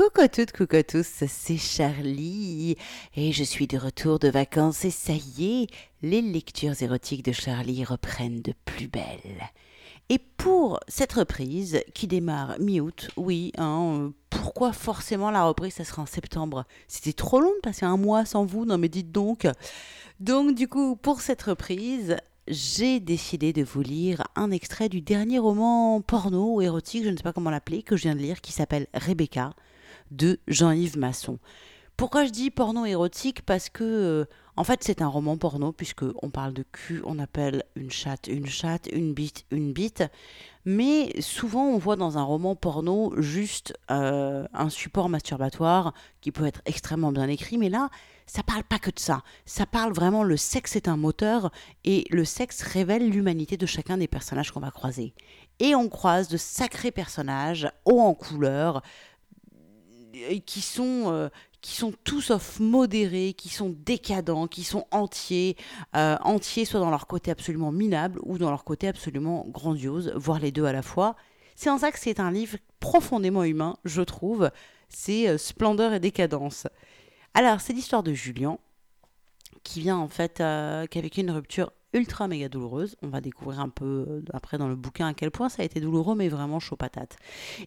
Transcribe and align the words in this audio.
Coucou 0.00 0.22
à 0.22 0.28
toutes, 0.28 0.52
coucou 0.52 0.76
à 0.76 0.82
tous, 0.82 1.24
c'est 1.28 1.58
Charlie 1.58 2.74
et 3.14 3.32
je 3.32 3.44
suis 3.44 3.66
de 3.66 3.76
retour 3.76 4.18
de 4.18 4.28
vacances 4.28 4.86
et 4.86 4.90
ça 4.90 5.12
y 5.12 5.44
est, 5.44 5.66
les 6.00 6.22
lectures 6.22 6.82
érotiques 6.82 7.22
de 7.22 7.32
Charlie 7.32 7.84
reprennent 7.84 8.40
de 8.40 8.54
plus 8.64 8.88
belle. 8.88 9.50
Et 10.08 10.18
pour 10.18 10.80
cette 10.88 11.12
reprise 11.12 11.82
qui 11.92 12.06
démarre 12.06 12.58
mi-août, 12.60 13.10
oui, 13.18 13.52
hein, 13.58 14.12
pourquoi 14.30 14.72
forcément 14.72 15.30
la 15.30 15.44
reprise 15.44 15.74
ça 15.74 15.84
sera 15.84 16.00
en 16.00 16.06
septembre? 16.06 16.64
C'était 16.88 17.12
trop 17.12 17.38
long 17.38 17.52
de 17.56 17.60
passer 17.60 17.84
un 17.84 17.98
mois 17.98 18.24
sans 18.24 18.46
vous, 18.46 18.64
non 18.64 18.78
mais 18.78 18.88
dites 18.88 19.12
donc. 19.12 19.46
Donc 20.18 20.54
du 20.54 20.66
coup, 20.66 20.96
pour 20.96 21.20
cette 21.20 21.42
reprise, 21.42 22.16
j'ai 22.48 23.00
décidé 23.00 23.52
de 23.52 23.62
vous 23.62 23.82
lire 23.82 24.22
un 24.34 24.50
extrait 24.50 24.88
du 24.88 25.02
dernier 25.02 25.38
roman 25.38 26.00
porno 26.00 26.54
ou 26.54 26.62
érotique, 26.62 27.04
je 27.04 27.10
ne 27.10 27.16
sais 27.18 27.22
pas 27.22 27.34
comment 27.34 27.50
l'appeler, 27.50 27.82
que 27.82 27.98
je 27.98 28.04
viens 28.04 28.14
de 28.14 28.20
lire, 28.20 28.40
qui 28.40 28.52
s'appelle 28.52 28.86
Rebecca, 28.94 29.52
de 30.10 30.38
Jean-Yves 30.48 30.98
Masson. 30.98 31.38
Pourquoi 32.00 32.24
je 32.24 32.30
dis 32.30 32.50
porno 32.50 32.86
érotique? 32.86 33.42
Parce 33.42 33.68
que, 33.68 33.84
euh, 33.84 34.24
en 34.56 34.64
fait, 34.64 34.82
c'est 34.82 35.02
un 35.02 35.06
roman 35.06 35.36
porno, 35.36 35.70
puisque 35.70 36.04
on 36.22 36.30
parle 36.30 36.54
de 36.54 36.64
cul, 36.72 37.02
on 37.04 37.18
appelle 37.18 37.62
une 37.76 37.90
chatte 37.90 38.26
une 38.26 38.46
chatte, 38.46 38.88
une 38.90 39.12
bite 39.12 39.44
une 39.50 39.74
bite. 39.74 40.04
Mais 40.64 41.20
souvent, 41.20 41.64
on 41.64 41.76
voit 41.76 41.96
dans 41.96 42.16
un 42.16 42.22
roman 42.22 42.56
porno 42.56 43.12
juste 43.18 43.74
euh, 43.90 44.46
un 44.54 44.70
support 44.70 45.10
masturbatoire 45.10 45.92
qui 46.22 46.32
peut 46.32 46.46
être 46.46 46.62
extrêmement 46.64 47.12
bien 47.12 47.28
écrit, 47.28 47.58
mais 47.58 47.68
là, 47.68 47.90
ça 48.26 48.42
parle 48.42 48.64
pas 48.64 48.78
que 48.78 48.90
de 48.90 48.98
ça. 48.98 49.22
Ça 49.44 49.66
parle 49.66 49.92
vraiment 49.92 50.22
le 50.22 50.36
sexe 50.38 50.76
est 50.76 50.88
un 50.88 50.96
moteur 50.96 51.50
et 51.84 52.06
le 52.10 52.24
sexe 52.24 52.62
révèle 52.62 53.10
l'humanité 53.10 53.58
de 53.58 53.66
chacun 53.66 53.98
des 53.98 54.08
personnages 54.08 54.52
qu'on 54.52 54.60
va 54.60 54.70
croiser. 54.70 55.12
Et 55.58 55.74
on 55.74 55.88
croise 55.90 56.28
de 56.28 56.36
sacrés 56.38 56.92
personnages 56.92 57.70
hauts 57.84 58.00
en 58.00 58.14
couleur 58.14 58.82
qui 60.46 60.60
sont 60.60 61.04
euh, 61.06 61.28
qui 61.60 61.76
sont 61.76 61.92
tous 62.04 62.22
sauf 62.22 62.58
modérés, 62.58 63.34
qui 63.34 63.50
sont 63.50 63.74
décadents, 63.84 64.46
qui 64.46 64.64
sont 64.64 64.86
entiers, 64.90 65.56
euh, 65.94 66.16
entiers 66.22 66.64
soit 66.64 66.80
dans 66.80 66.90
leur 66.90 67.06
côté 67.06 67.30
absolument 67.30 67.70
minable 67.70 68.18
ou 68.22 68.38
dans 68.38 68.50
leur 68.50 68.64
côté 68.64 68.88
absolument 68.88 69.44
grandiose, 69.48 70.12
voire 70.16 70.38
les 70.38 70.52
deux 70.52 70.64
à 70.64 70.72
la 70.72 70.82
fois. 70.82 71.16
C'est 71.56 71.68
en 71.68 71.76
ça 71.76 71.92
que 71.92 71.98
c'est 71.98 72.18
un 72.18 72.30
livre 72.30 72.56
profondément 72.78 73.44
humain, 73.44 73.76
je 73.84 74.00
trouve. 74.00 74.50
C'est 74.88 75.36
splendeur 75.36 75.92
et 75.92 76.00
décadence. 76.00 76.66
Alors, 77.34 77.60
c'est 77.60 77.74
l'histoire 77.74 78.02
de 78.02 78.12
Julien, 78.12 78.58
qui 79.62 79.80
vient 79.80 79.98
en 79.98 80.08
fait, 80.08 80.40
euh, 80.40 80.86
qui 80.86 80.98
a 80.98 81.02
vécu 81.02 81.20
une 81.20 81.30
rupture 81.30 81.72
ultra 81.92 82.28
méga 82.28 82.48
douloureuse. 82.48 82.96
On 83.02 83.08
va 83.08 83.20
découvrir 83.20 83.60
un 83.60 83.68
peu 83.68 84.06
euh, 84.08 84.22
après 84.32 84.58
dans 84.58 84.68
le 84.68 84.76
bouquin 84.76 85.08
à 85.08 85.14
quel 85.14 85.30
point 85.30 85.48
ça 85.48 85.62
a 85.62 85.64
été 85.64 85.80
douloureux, 85.80 86.14
mais 86.14 86.28
vraiment 86.28 86.60
chaud 86.60 86.76
patate. 86.76 87.16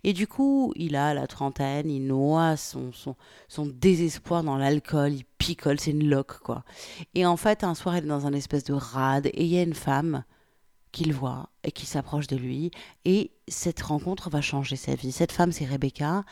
Et 0.04 0.14
du 0.14 0.28
coup, 0.28 0.74
il 0.76 0.96
a 0.96 1.14
la 1.14 1.28
trentaine, 1.28 1.90
il 1.90 2.08
noie 2.08 2.58
son, 2.58 2.92
son, 2.92 3.16
son 3.48 3.66
désespoir 3.66 4.44
dans 4.44 4.58
l'alcool, 4.58 5.14
il 5.14 5.26
picole, 5.38 5.80
c'est 5.80 5.92
une 5.92 6.10
loque 6.10 6.40
quoi. 6.40 6.64
Et 7.16 7.26
en 7.26 7.38
fait, 7.38 7.64
un 7.64 7.76
soir, 7.76 7.98
il 7.98 8.06
est 8.06 8.08
dans 8.08 8.28
un 8.28 8.34
espèce 8.34 8.64
de 8.64 8.74
rade 8.74 9.28
et 9.28 9.44
il 9.44 9.50
y 9.50 9.58
a 9.58 9.64
une 9.64 9.74
femme 9.74 10.24
qu'il 10.94 11.12
voit 11.12 11.50
et 11.66 11.72
qui 11.72 11.86
s'approche 11.86 12.28
de 12.28 12.38
lui. 12.38 12.72
Et 13.04 13.32
cette 13.50 13.82
rencontre 13.82 14.30
va 14.30 14.40
changer 14.40 14.78
sa 14.78 14.96
vie. 14.96 15.12
Cette 15.12 15.34
femme, 15.34 15.52
c'est 15.52 15.66
Rebecca. 15.66 16.24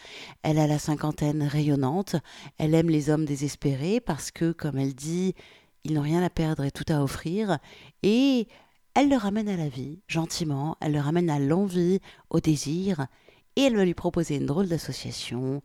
Elle 0.44 0.60
a 0.60 0.68
la 0.68 0.80
cinquantaine 0.80 1.44
rayonnante. 1.44 2.16
Elle 2.58 2.76
aime 2.76 2.90
les 2.90 3.10
hommes 3.10 3.26
désespérés 3.26 4.00
parce 4.00 4.32
que, 4.32 4.54
comme 4.54 4.78
elle 4.78 4.94
dit, 4.94 5.34
ils 5.84 5.94
n'ont 5.94 6.02
rien 6.02 6.24
à 6.24 6.30
perdre 6.30 6.64
et 6.64 6.72
tout 6.72 6.86
à 6.90 7.02
offrir. 7.02 7.60
Et 8.04 8.48
elle 8.94 9.10
le 9.10 9.18
ramène 9.18 9.50
à 9.50 9.58
la 9.58 9.70
vie, 9.70 10.00
gentiment. 10.08 10.78
Elle 10.82 10.94
le 10.94 11.00
ramène 11.00 11.30
à 11.30 11.40
l'envie, 11.40 12.00
au 12.30 12.40
désir. 12.40 13.08
Et 13.56 13.62
elle 13.62 13.76
va 13.76 13.86
lui 13.86 13.94
proposer 13.94 14.36
une 14.36 14.46
drôle 14.46 14.68
d'association 14.68 15.62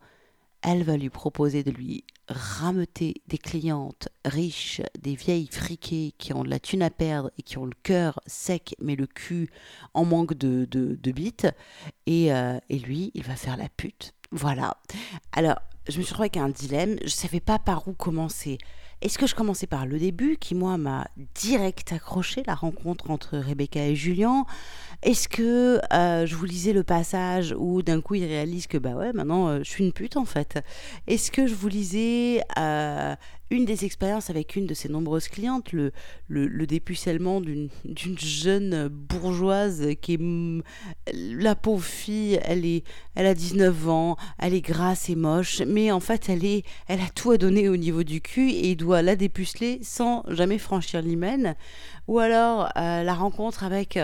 elle 0.67 0.83
va 0.83 0.97
lui 0.97 1.11
proposer 1.11 1.63
de 1.63 1.71
lui 1.71 2.05
rameuter 2.29 3.23
des 3.29 3.39
clientes 3.39 4.09
riches, 4.25 4.83
des 5.01 5.15
vieilles 5.15 5.49
friquées 5.49 6.13
qui 6.19 6.33
ont 6.33 6.43
de 6.43 6.51
la 6.51 6.59
thune 6.59 6.83
à 6.83 6.91
perdre 6.91 7.31
et 7.39 7.43
qui 7.43 7.57
ont 7.57 7.67
le 7.67 7.77
cœur 7.85 8.19
sec 8.27 8.75
mais 8.81 8.97
le 8.97 9.07
cul 9.07 9.49
en 9.95 10.05
manque 10.05 10.35
de, 10.35 10.65
de, 10.65 11.13
bites. 11.13 11.47
Et, 12.07 12.33
euh, 12.33 12.59
et 12.69 12.81
lui, 12.81 13.13
il 13.15 13.23
va 13.23 13.37
faire 13.37 13.57
la 13.57 13.69
pute. 13.69 14.13
Voilà. 14.33 14.77
Alors, 15.31 15.61
je 15.89 15.99
me 15.99 16.03
suis 16.03 16.15
retrouvée 16.15 16.31
avec 16.35 16.37
un 16.37 16.49
dilemme. 16.49 16.97
Je 17.01 17.05
ne 17.05 17.11
savais 17.11 17.41
pas 17.41 17.61
par 17.61 17.87
où 17.87 17.93
commencer. 17.93 18.59
Est-ce 19.07 19.19
que 19.19 19.29
je 19.29 19.37
commençais 19.37 19.69
par 19.69 19.87
le 19.87 20.01
début, 20.01 20.37
qui 20.37 20.57
moi 20.57 20.77
m'a 20.79 21.07
direct 21.37 21.93
accroché, 21.93 22.43
la 22.45 22.57
rencontre 22.57 23.09
entre 23.13 23.39
Rebecca 23.39 23.87
et 23.87 23.95
Julien? 23.95 24.47
Est-ce 25.03 25.29
que 25.29 25.81
euh, 25.93 26.27
je 26.27 26.35
vous 26.35 26.47
lisais 26.47 26.73
le 26.73 26.83
passage 26.83 27.55
où 27.57 27.83
d'un 27.83 28.01
coup 28.01 28.15
il 28.15 28.25
réalise 28.25 28.67
que 28.67 28.79
bah 28.79 28.95
ouais, 28.95 29.13
maintenant 29.13 29.49
euh, 29.49 29.59
je 29.63 29.71
suis 29.71 29.85
une 29.85 29.93
pute 29.93 30.17
en 30.17 30.25
fait. 30.25 30.59
Est-ce 31.07 31.31
que 31.31 31.47
je 31.47 31.55
vous 31.55 31.69
lisais 31.69 32.41
euh, 32.59 33.15
une 33.51 33.67
des 33.67 33.85
expériences 33.85 34.31
avec 34.31 34.57
une 34.57 34.67
de 34.67 34.75
ses 34.75 34.89
nombreuses 34.89 35.29
clientes, 35.29 35.73
le, 35.73 35.93
le, 36.29 36.67
dépucellement 36.67 37.41
d'une 37.41 37.69
jeune 38.19 38.89
bourgeoise 38.89 39.95
qui 40.01 40.15
est 40.15 40.21
la 41.13 41.55
pauvre 41.55 41.85
fille, 41.85 42.41
elle 42.43 42.65
est 42.65 42.83
elle 43.15 43.27
a 43.27 43.35
19 43.35 43.89
ans, 43.89 44.17
elle 44.39 44.55
est 44.55 44.63
grasse 44.63 45.09
et 45.11 45.15
moche, 45.15 45.61
mais 45.61 45.93
en 45.93 46.01
fait 46.01 46.29
elle 46.29 46.45
est 46.45 46.65
elle 46.89 47.01
a 47.01 47.09
tout 47.15 47.31
à 47.31 47.39
donner 47.39 47.69
au 47.69 47.77
niveau 47.77 48.03
du 48.03 48.21
cul 48.21 48.51
et 48.51 48.71
il 48.71 48.77
doit 48.77 49.03
la 49.03 49.15
dépuceler 49.15 49.79
sans 49.83 50.25
jamais 50.29 50.59
franchir 50.59 51.03
l'hymen, 51.03 51.55
ou 52.09 52.19
alors 52.19 52.73
la 52.75 53.15
rencontre 53.15 53.63
avec 53.63 53.99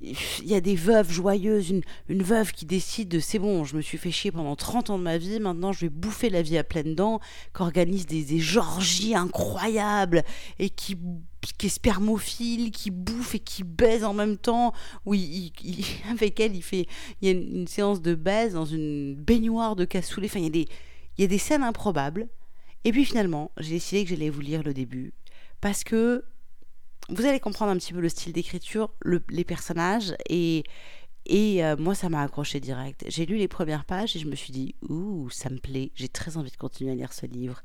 il 0.00 0.46
y 0.46 0.54
a 0.54 0.60
des 0.60 0.76
veuves 0.76 1.10
joyeuses, 1.10 1.70
une, 1.70 2.22
veuve 2.22 2.52
qui 2.52 2.64
décide 2.64 3.08
de 3.08 3.18
c'est 3.18 3.38
bon, 3.38 3.64
je 3.64 3.76
me 3.76 3.82
suis 3.82 3.98
fait 3.98 4.10
chier 4.10 4.32
pendant 4.32 4.56
30 4.56 4.90
ans 4.90 4.98
de 4.98 5.02
ma 5.02 5.18
vie, 5.18 5.40
maintenant 5.40 5.72
je 5.72 5.80
vais 5.80 5.88
bouffer 5.88 6.30
la 6.30 6.42
vie 6.42 6.56
à 6.56 6.64
pleines 6.64 6.94
dents, 6.94 7.20
qui 7.54 7.62
organise 7.62 8.06
des, 8.06 8.24
des 8.24 8.58
incroyables 9.14 10.24
et 10.58 10.70
qui, 10.70 10.96
qui 11.58 11.66
est 11.66 11.70
spermophile, 11.70 12.70
qui 12.70 12.90
bouffe 12.90 13.34
et 13.34 13.40
qui 13.40 13.62
baise 13.62 14.04
en 14.04 14.14
même 14.14 14.38
temps. 14.38 14.72
Oui, 15.04 15.52
avec 16.10 16.40
elle, 16.40 16.56
il 16.56 16.62
fait 16.62 16.86
il 17.20 17.28
y 17.28 17.30
a 17.30 17.34
une, 17.34 17.66
séance 17.66 18.00
de 18.00 18.14
baise 18.14 18.54
dans 18.54 18.64
une 18.64 19.14
baignoire 19.14 19.76
de 19.76 19.84
cassoulet. 19.84 20.28
Enfin, 20.28 20.40
il 20.40 20.44
y 20.44 20.48
a 20.48 20.50
des, 20.50 20.68
il 21.18 21.22
y 21.22 21.24
a 21.24 21.28
des 21.28 21.38
scènes 21.38 21.62
improbables. 21.62 22.28
Et 22.84 22.92
puis 22.92 23.04
finalement, 23.04 23.50
j'ai 23.58 23.74
décidé 23.74 24.04
que 24.04 24.10
j'allais 24.10 24.30
vous 24.30 24.40
lire 24.40 24.62
le 24.62 24.72
début 24.72 25.12
parce 25.60 25.84
que 25.84 26.24
vous 27.10 27.26
allez 27.26 27.40
comprendre 27.40 27.72
un 27.72 27.76
petit 27.76 27.92
peu 27.92 28.00
le 28.00 28.08
style 28.08 28.32
d'écriture, 28.32 28.90
les 29.28 29.44
personnages, 29.44 30.14
et, 30.28 30.64
et 31.26 31.64
euh, 31.64 31.76
moi, 31.76 31.94
ça 31.94 32.08
m'a 32.08 32.22
accroché 32.22 32.60
direct. 32.60 33.04
J'ai 33.08 33.26
lu 33.26 33.36
les 33.36 33.48
premières 33.48 33.84
pages 33.84 34.16
et 34.16 34.18
je 34.18 34.26
me 34.26 34.34
suis 34.34 34.52
dit, 34.52 34.74
ouh, 34.88 35.28
ça 35.30 35.50
me 35.50 35.58
plaît, 35.58 35.92
j'ai 35.94 36.08
très 36.08 36.36
envie 36.36 36.50
de 36.50 36.56
continuer 36.56 36.92
à 36.92 36.94
lire 36.94 37.12
ce 37.12 37.26
livre. 37.26 37.62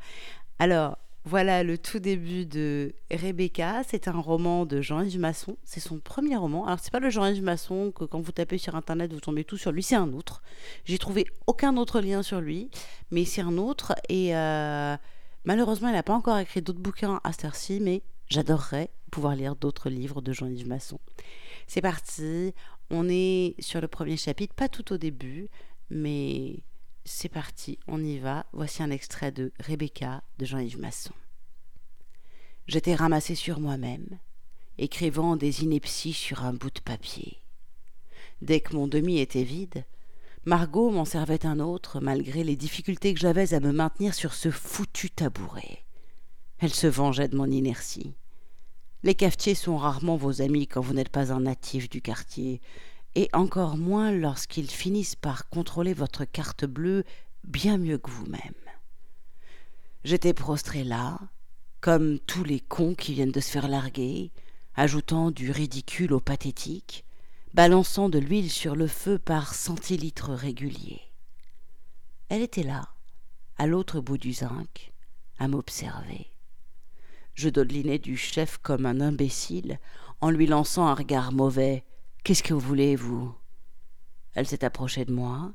Alors, 0.60 0.98
voilà 1.28 1.64
le 1.64 1.80
tout 1.80 1.98
début 1.98 2.46
de 2.46 2.94
Rebecca. 3.12 3.82
C'est 3.88 4.08
un 4.08 4.20
roman 4.20 4.68
de 4.68 4.82
Jean-Yves 4.82 5.20
Masson. 5.20 5.58
C'est 5.64 5.80
son 5.80 6.00
premier 6.00 6.36
roman. 6.36 6.68
Alors, 6.68 6.80
c'est 6.80 6.92
pas 6.92 7.00
le 7.00 7.10
Jean-Yves 7.10 7.42
Masson 7.42 7.92
que 7.92 8.04
quand 8.06 8.22
vous 8.22 8.32
tapez 8.32 8.60
sur 8.60 8.76
internet, 8.76 9.12
vous 9.12 9.20
tombez 9.20 9.44
tout 9.44 9.58
sur 9.58 9.72
lui. 9.72 9.82
C'est 9.82 9.96
un 9.96 10.14
autre. 10.14 10.44
J'ai 10.86 11.00
trouvé 11.00 11.26
aucun 11.48 11.78
autre 11.78 12.00
lien 12.00 12.22
sur 12.22 12.42
lui, 12.42 12.70
mais 13.10 13.26
c'est 13.26 13.42
un 13.42 13.58
autre. 13.58 13.96
Et 14.08 14.36
euh, 14.36 14.96
malheureusement, 15.46 15.88
il 15.88 15.94
n'a 15.94 16.04
pas 16.04 16.14
encore 16.14 16.38
écrit 16.38 16.62
d'autres 16.62 16.80
bouquins 16.80 17.20
à 17.24 17.32
cette 17.34 17.56
ci 17.56 17.80
mais 17.82 18.04
j'adorerais 18.30 18.90
pouvoir 19.12 19.36
lire 19.36 19.56
d'autres 19.56 19.90
livres 19.90 20.22
de 20.22 20.34
Jean-Yves 20.34 20.68
Masson. 20.68 21.00
C'est 21.68 21.81
parti, 21.81 22.53
on 22.90 23.08
est 23.09 23.56
sur 23.59 23.81
le 23.81 23.88
premier 23.88 24.18
chapitre, 24.18 24.53
pas 24.53 24.69
tout 24.69 24.94
au 24.94 24.97
début, 24.97 25.50
mais 25.90 26.64
c'est 27.06 27.30
parti, 27.30 27.80
on 27.88 28.03
y 28.03 28.18
va. 28.18 28.46
Voici 28.52 28.84
un 28.84 28.91
extrait 28.91 29.31
de 29.31 29.53
Rebecca 29.59 30.24
de 30.38 30.46
Jean-Yves 30.46 30.80
Masson. 30.80 31.14
J'étais 32.68 32.96
ramassé 32.96 33.35
sur 33.35 33.59
moi-même, 33.59 34.19
écrivant 34.78 35.35
des 35.35 35.64
inepties 35.64 36.14
sur 36.14 36.44
un 36.44 36.53
bout 36.53 36.72
de 36.72 36.79
papier. 36.79 37.38
Dès 38.41 38.59
que 38.59 38.76
mon 38.76 38.88
demi 38.88 39.20
était 39.20 39.44
vide, 39.44 39.85
Margot 40.46 40.90
m'en 40.90 41.05
servait 41.05 41.46
un 41.46 41.59
autre, 41.59 42.00
malgré 42.00 42.44
les 42.44 42.55
difficultés 42.55 43.14
que 43.14 43.20
j'avais 43.20 43.53
à 43.53 43.59
me 43.59 43.72
maintenir 43.72 44.14
sur 44.14 44.34
ce 44.34 44.52
foutu 44.52 45.09
tabouret. 45.09 45.85
Elle 46.59 46.73
se 46.73 46.87
vengeait 46.87 47.28
de 47.28 47.35
mon 47.35 47.49
inertie. 47.49 48.16
Les 49.03 49.16
cafetiers 49.16 49.55
sont 49.55 49.78
rarement 49.78 50.16
vos 50.16 50.41
amis 50.41 50.67
quand 50.67 50.81
vous 50.81 50.93
n'êtes 50.93 51.09
pas 51.09 51.31
un 51.31 51.41
natif 51.41 51.90
du 51.90 52.02
quartier, 52.02 52.61
et 53.16 53.29
encore 53.34 53.78
moins 53.78 54.11
lorsqu'ils 54.11 54.69
finissent 54.69 55.16
par 55.16 55.49
contrôler 55.49 55.93
votre 55.93 56.25
carte 56.25 56.66
bleue 56.66 57.03
bien 57.43 57.78
mieux 57.78 57.97
que 57.97 58.09
vous-même. 58.09 58.40
J'étais 60.03 60.34
prostré 60.34 60.84
là, 60.84 61.19
comme 61.81 62.19
tous 62.19 62.43
les 62.43 62.59
cons 62.59 62.96
qui 62.96 63.13
viennent 63.13 63.31
de 63.31 63.40
se 63.40 63.52
faire 63.52 63.67
larguer, 63.67 64.31
ajoutant 64.75 65.31
du 65.31 65.52
ridicule 65.52 66.13
au 66.13 66.19
pathétique, 66.19 67.05
balançant 67.53 68.09
de 68.09 68.19
l'huile 68.19 68.52
sur 68.52 68.75
le 68.75 68.87
feu 68.87 69.17
par 69.17 69.53
centilitres 69.53 70.31
réguliers. 70.31 71.02
Elle 72.29 72.41
était 72.41 72.63
là, 72.63 72.90
à 73.57 73.67
l'autre 73.67 74.02
bout 74.02 74.17
du 74.17 74.34
zinc, 74.34 74.91
à 75.40 75.47
m'observer. 75.47 76.28
Je 77.35 77.49
dodelinais 77.49 77.99
du 77.99 78.16
chef 78.16 78.58
comme 78.58 78.85
un 78.85 79.02
imbécile, 79.02 79.79
en 80.22 80.29
lui 80.29 80.47
lançant 80.47 80.87
un 80.87 80.93
regard 80.93 81.34
mauvais. 81.34 81.84
Qu'est-ce 82.23 82.41
que 82.41 82.53
vous 82.53 82.59
voulez, 82.61 82.96
vous? 82.96 83.35
Elle 84.34 84.47
s'est 84.47 84.64
approchée 84.64 85.05
de 85.05 85.14
moi 85.14 85.53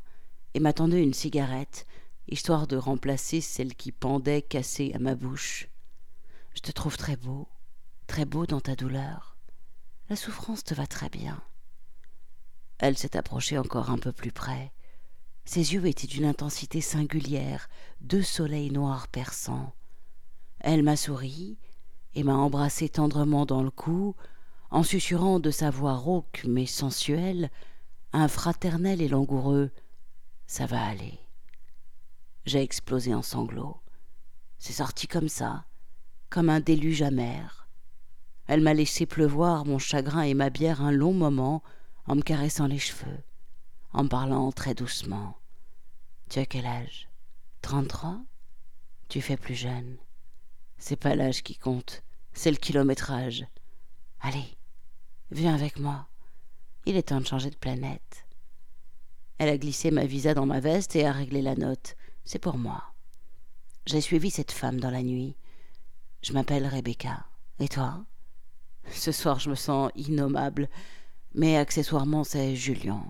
et 0.54 0.60
m'attendait 0.60 1.02
une 1.02 1.14
cigarette 1.14 1.86
histoire 2.28 2.66
de 2.66 2.76
remplacer 2.76 3.40
celle 3.40 3.74
qui 3.74 3.92
pendait 3.92 4.42
cassée 4.42 4.92
à 4.94 4.98
ma 4.98 5.14
bouche. 5.14 5.68
Je 6.54 6.60
te 6.60 6.70
trouve 6.70 6.96
très 6.96 7.16
beau, 7.16 7.48
très 8.06 8.24
beau 8.24 8.46
dans 8.46 8.60
ta 8.60 8.76
douleur. 8.76 9.36
La 10.08 10.16
souffrance 10.16 10.64
te 10.64 10.74
va 10.74 10.86
très 10.86 11.08
bien. 11.08 11.42
Elle 12.78 12.96
s'est 12.96 13.16
approchée 13.16 13.58
encore 13.58 13.90
un 13.90 13.98
peu 13.98 14.12
plus 14.12 14.32
près. 14.32 14.72
Ses 15.44 15.74
yeux 15.74 15.86
étaient 15.86 16.06
d'une 16.06 16.24
intensité 16.24 16.80
singulière, 16.80 17.68
deux 18.00 18.22
soleils 18.22 18.70
noirs 18.70 19.08
perçants. 19.08 19.74
Elle 20.60 20.82
m'a 20.82 20.96
souri 20.96 21.58
et 22.14 22.22
m'a 22.22 22.34
embrassé 22.34 22.88
tendrement 22.88 23.46
dans 23.46 23.62
le 23.62 23.70
cou, 23.70 24.14
en 24.70 24.82
susurrant 24.82 25.40
de 25.40 25.50
sa 25.50 25.70
voix 25.70 25.94
rauque 25.94 26.42
mais 26.46 26.66
sensuelle 26.66 27.50
un 28.12 28.28
fraternel 28.28 29.00
et 29.00 29.08
langoureux 29.08 29.70
Ça 30.46 30.66
va 30.66 30.84
aller. 30.84 31.18
J'ai 32.44 32.62
explosé 32.62 33.14
en 33.14 33.22
sanglots. 33.22 33.80
C'est 34.58 34.72
sorti 34.72 35.06
comme 35.06 35.28
ça, 35.28 35.64
comme 36.28 36.48
un 36.48 36.60
déluge 36.60 37.02
amer. 37.02 37.68
Elle 38.46 38.62
m'a 38.62 38.74
laissé 38.74 39.06
pleuvoir 39.06 39.64
mon 39.64 39.78
chagrin 39.78 40.22
et 40.22 40.34
ma 40.34 40.50
bière 40.50 40.82
un 40.82 40.90
long 40.90 41.12
moment 41.12 41.62
en 42.06 42.16
me 42.16 42.22
caressant 42.22 42.66
les 42.66 42.78
cheveux, 42.78 43.22
en 43.92 44.08
parlant 44.08 44.50
très 44.50 44.74
doucement. 44.74 45.38
Tu 46.28 46.40
as 46.40 46.46
quel 46.46 46.66
âge? 46.66 47.08
Trente-trois? 47.62 48.20
Tu 49.08 49.20
fais 49.20 49.36
plus 49.36 49.54
jeune. 49.54 49.98
C'est 50.80 50.96
pas 50.96 51.14
l'âge 51.14 51.42
qui 51.42 51.56
compte, 51.56 52.02
c'est 52.32 52.50
le 52.50 52.56
kilométrage. 52.56 53.44
Allez, 54.20 54.56
viens 55.30 55.54
avec 55.54 55.78
moi. 55.78 56.08
Il 56.86 56.96
est 56.96 57.08
temps 57.08 57.20
de 57.20 57.26
changer 57.26 57.50
de 57.50 57.56
planète. 57.56 58.26
Elle 59.36 59.50
a 59.50 59.58
glissé 59.58 59.90
ma 59.90 60.06
visa 60.06 60.32
dans 60.32 60.46
ma 60.46 60.58
veste 60.58 60.96
et 60.96 61.04
a 61.04 61.12
réglé 61.12 61.42
la 61.42 61.54
note. 61.54 61.96
C'est 62.24 62.38
pour 62.38 62.56
moi. 62.56 62.82
J'ai 63.84 64.00
suivi 64.00 64.30
cette 64.30 64.52
femme 64.52 64.80
dans 64.80 64.90
la 64.90 65.02
nuit. 65.02 65.36
Je 66.22 66.32
m'appelle 66.32 66.66
Rebecca. 66.66 67.26
Et 67.58 67.68
toi? 67.68 68.06
Ce 68.90 69.12
soir, 69.12 69.38
je 69.38 69.50
me 69.50 69.54
sens 69.54 69.92
innommable, 69.96 70.70
mais 71.34 71.58
accessoirement, 71.58 72.24
c'est 72.24 72.56
Julien. 72.56 73.04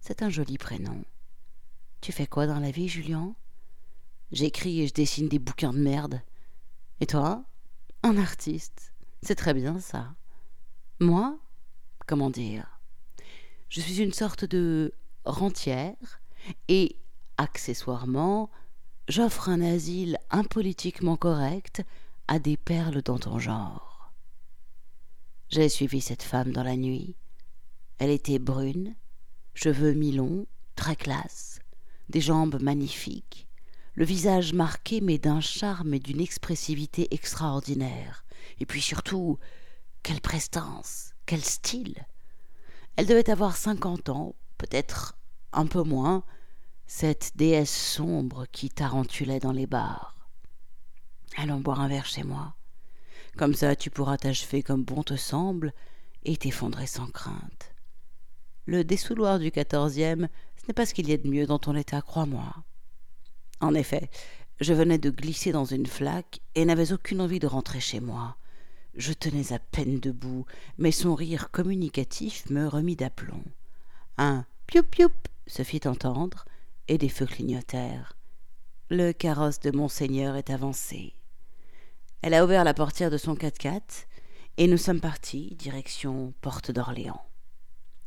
C'est 0.00 0.22
un 0.22 0.30
joli 0.30 0.56
prénom. 0.56 1.04
Tu 2.00 2.12
fais 2.12 2.28
quoi 2.28 2.46
dans 2.46 2.60
la 2.60 2.70
vie, 2.70 2.88
Julien 2.88 3.34
J'écris 4.30 4.82
et 4.82 4.86
je 4.86 4.94
dessine 4.94 5.28
des 5.28 5.40
bouquins 5.40 5.72
de 5.72 5.80
merde. 5.80 6.22
Et 7.00 7.06
toi 7.06 7.44
Un 8.02 8.16
artiste. 8.16 8.92
C'est 9.22 9.34
très 9.34 9.52
bien 9.52 9.80
ça. 9.80 10.14
Moi 10.98 11.38
Comment 12.06 12.30
dire? 12.30 12.80
Je 13.68 13.80
suis 13.80 14.00
une 14.00 14.12
sorte 14.12 14.44
de 14.44 14.94
rentière 15.24 16.20
et, 16.68 16.96
accessoirement, 17.36 18.50
j'offre 19.08 19.48
un 19.48 19.60
asile 19.60 20.18
impolitiquement 20.30 21.16
correct 21.16 21.82
à 22.28 22.38
des 22.38 22.56
perles 22.56 23.02
dans 23.02 23.18
ton 23.18 23.38
genre. 23.38 24.12
J'ai 25.48 25.68
suivi 25.68 26.00
cette 26.00 26.22
femme 26.22 26.52
dans 26.52 26.62
la 26.62 26.76
nuit. 26.76 27.16
Elle 27.98 28.10
était 28.10 28.38
brune, 28.38 28.94
cheveux 29.54 29.92
mi-longs, 29.92 30.46
très 30.76 30.96
classe, 30.96 31.60
des 32.08 32.20
jambes 32.20 32.62
magnifiques, 32.62 33.45
le 33.96 34.04
visage 34.04 34.52
marqué 34.52 35.00
mais 35.00 35.18
d'un 35.18 35.40
charme 35.40 35.94
et 35.94 35.98
d'une 35.98 36.20
expressivité 36.20 37.12
extraordinaire, 37.12 38.24
et 38.60 38.66
puis 38.66 38.82
surtout, 38.82 39.38
quelle 40.02 40.20
prestance, 40.20 41.10
quel 41.24 41.42
style. 41.42 42.06
Elle 42.96 43.06
devait 43.06 43.30
avoir 43.30 43.56
cinquante 43.56 44.10
ans, 44.10 44.34
peut-être 44.58 45.18
un 45.52 45.66
peu 45.66 45.82
moins, 45.82 46.24
cette 46.86 47.32
déesse 47.36 47.74
sombre 47.74 48.46
qui 48.52 48.68
tarentulait 48.68 49.40
dans 49.40 49.52
les 49.52 49.66
bars. 49.66 50.28
Allons 51.36 51.60
boire 51.60 51.80
un 51.80 51.88
verre 51.88 52.06
chez 52.06 52.22
moi. 52.22 52.54
Comme 53.36 53.54
ça 53.54 53.76
tu 53.76 53.90
pourras 53.90 54.18
t'achever 54.18 54.62
comme 54.62 54.84
bon 54.84 55.02
te 55.02 55.16
semble 55.16 55.72
et 56.24 56.36
t'effondrer 56.36 56.86
sans 56.86 57.08
crainte. 57.08 57.74
Le 58.66 58.84
dessouloir 58.84 59.38
du 59.38 59.50
quatorzième, 59.50 60.28
ce 60.56 60.66
n'est 60.68 60.74
pas 60.74 60.86
ce 60.86 60.94
qu'il 60.94 61.08
y 61.08 61.12
a 61.12 61.16
de 61.16 61.28
mieux 61.28 61.46
dans 61.46 61.58
ton 61.58 61.74
état, 61.74 62.02
crois-moi. 62.02 62.64
En 63.60 63.74
effet, 63.74 64.10
je 64.60 64.72
venais 64.72 64.98
de 64.98 65.10
glisser 65.10 65.52
dans 65.52 65.64
une 65.64 65.86
flaque 65.86 66.40
et 66.54 66.64
n'avais 66.64 66.92
aucune 66.92 67.20
envie 67.20 67.38
de 67.38 67.46
rentrer 67.46 67.80
chez 67.80 68.00
moi. 68.00 68.36
Je 68.94 69.12
tenais 69.12 69.52
à 69.52 69.58
peine 69.58 70.00
debout, 70.00 70.46
mais 70.78 70.92
son 70.92 71.14
rire 71.14 71.50
communicatif 71.50 72.48
me 72.48 72.66
remit 72.66 72.96
d'aplomb. 72.96 73.44
Un 74.16 74.46
pioup 74.66 74.82
pioup 74.82 75.12
se 75.46 75.62
fit 75.62 75.86
entendre, 75.86 76.46
et 76.88 76.98
des 76.98 77.08
feux 77.08 77.26
clignotèrent. 77.26 78.16
Le 78.88 79.12
carrosse 79.12 79.60
de 79.60 79.70
monseigneur 79.70 80.36
est 80.36 80.50
avancé. 80.50 81.14
Elle 82.22 82.34
a 82.34 82.44
ouvert 82.44 82.64
la 82.64 82.74
portière 82.74 83.10
de 83.10 83.18
son 83.18 83.34
4x4, 83.34 84.06
et 84.56 84.68
nous 84.68 84.78
sommes 84.78 85.00
partis, 85.00 85.54
direction 85.56 86.32
Porte 86.40 86.70
d'Orléans. 86.70 87.26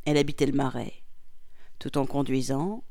Elle 0.04 0.16
habitait 0.16 0.46
le 0.46 0.52
Marais. 0.52 0.94
Tout 1.78 1.98
en 1.98 2.06
conduisant, 2.06 2.82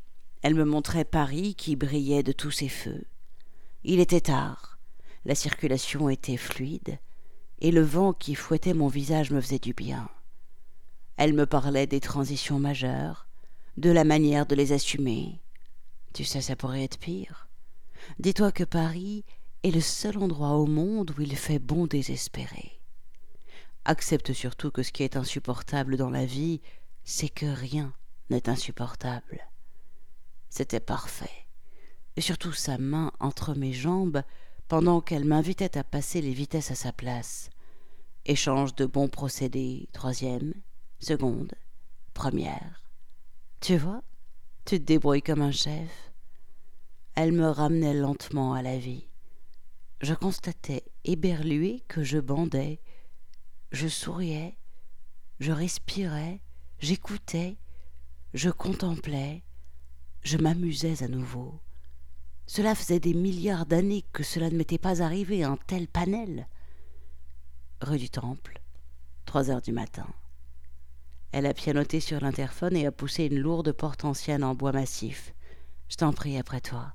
elle 0.41 0.55
me 0.55 0.65
montrait 0.65 1.05
Paris 1.05 1.55
qui 1.55 1.75
brillait 1.75 2.23
de 2.23 2.31
tous 2.31 2.51
ses 2.51 2.69
feux. 2.69 3.05
Il 3.83 3.99
était 3.99 4.21
tard, 4.21 4.79
la 5.25 5.35
circulation 5.35 6.09
était 6.09 6.37
fluide, 6.37 6.99
et 7.59 7.71
le 7.71 7.81
vent 7.81 8.13
qui 8.13 8.35
fouettait 8.35 8.73
mon 8.73 8.87
visage 8.87 9.31
me 9.31 9.41
faisait 9.41 9.59
du 9.59 9.73
bien. 9.73 10.09
Elle 11.17 11.33
me 11.33 11.45
parlait 11.45 11.87
des 11.87 11.99
transitions 11.99 12.59
majeures, 12.59 13.27
de 13.77 13.89
la 13.89 14.03
manière 14.03 14.45
de 14.45 14.55
les 14.55 14.71
assumer. 14.71 15.39
Tu 16.13 16.23
sais, 16.23 16.41
ça 16.41 16.55
pourrait 16.55 16.83
être 16.83 16.99
pire. 16.99 17.47
Dis-toi 18.19 18.51
que 18.51 18.63
Paris 18.63 19.25
est 19.63 19.71
le 19.71 19.81
seul 19.81 20.17
endroit 20.17 20.53
au 20.53 20.65
monde 20.65 21.13
où 21.17 21.21
il 21.21 21.35
fait 21.35 21.59
bon 21.59 21.85
désespérer. 21.85 22.79
Accepte 23.85 24.33
surtout 24.33 24.71
que 24.71 24.83
ce 24.83 24.91
qui 24.91 25.03
est 25.03 25.17
insupportable 25.17 25.97
dans 25.97 26.09
la 26.09 26.25
vie 26.25 26.61
c'est 27.03 27.29
que 27.29 27.47
rien 27.47 27.91
n'est 28.29 28.49
insupportable. 28.49 29.49
C'était 30.49 30.79
parfait, 30.79 31.47
et 32.15 32.21
surtout 32.21 32.53
sa 32.53 32.77
main 32.77 33.11
entre 33.19 33.53
mes 33.53 33.73
jambes 33.73 34.23
pendant 34.67 35.01
qu'elle 35.01 35.25
m'invitait 35.25 35.77
à 35.77 35.83
passer 35.83 36.21
les 36.21 36.33
vitesses 36.33 36.71
à 36.71 36.75
sa 36.75 36.91
place. 36.91 37.49
Échange 38.25 38.75
de 38.75 38.85
bons 38.85 39.07
procédés, 39.07 39.89
troisième, 39.93 40.53
seconde, 40.99 41.53
première. 42.13 42.83
Tu 43.61 43.77
vois, 43.77 44.03
tu 44.65 44.79
te 44.79 44.83
débrouilles 44.83 45.21
comme 45.21 45.41
un 45.41 45.51
chef. 45.51 46.11
Elle 47.15 47.31
me 47.31 47.49
ramenait 47.49 47.93
lentement 47.93 48.53
à 48.53 48.61
la 48.61 48.77
vie. 48.77 49.07
Je 50.01 50.13
constatais 50.13 50.83
éberlué 51.03 51.83
que 51.87 52.03
je 52.03 52.19
bandais, 52.19 52.79
je 53.71 53.87
souriais, 53.87 54.57
je 55.39 55.51
respirais, 55.51 56.41
J'écoutais, 56.81 57.57
je 58.33 58.49
contemplais, 58.49 59.43
je 60.23 60.37
m'amusais 60.37 61.03
à 61.03 61.07
nouveau. 61.07 61.59
Cela 62.45 62.75
faisait 62.75 62.99
des 62.99 63.13
milliards 63.13 63.65
d'années 63.65 64.05
que 64.11 64.23
cela 64.23 64.49
ne 64.49 64.57
m'était 64.57 64.77
pas 64.77 65.01
arrivé, 65.01 65.43
un 65.43 65.57
tel 65.67 65.87
panel. 65.87 66.47
Rue 67.81 67.99
du 67.99 68.09
Temple, 68.09 68.59
trois 69.25 69.49
heures 69.49 69.61
du 69.61 69.71
matin. 69.71 70.07
Elle 71.31 71.45
a 71.45 71.53
pianoté 71.53 71.99
sur 71.99 72.19
l'interphone 72.19 72.75
et 72.75 72.87
a 72.87 72.91
poussé 72.91 73.25
une 73.25 73.39
lourde 73.39 73.71
porte 73.71 74.03
ancienne 74.03 74.43
en 74.43 74.55
bois 74.55 74.71
massif. 74.71 75.33
Je 75.87 75.95
t'en 75.95 76.11
prie 76.11 76.37
après 76.37 76.61
toi. 76.61 76.93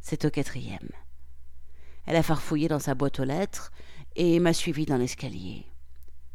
C'est 0.00 0.24
au 0.24 0.30
quatrième. 0.30 0.90
Elle 2.04 2.16
a 2.16 2.22
farfouillé 2.22 2.68
dans 2.68 2.78
sa 2.78 2.94
boîte 2.94 3.20
aux 3.20 3.24
lettres 3.24 3.72
et 4.16 4.38
m'a 4.40 4.52
suivi 4.52 4.86
dans 4.86 4.96
l'escalier. 4.96 5.66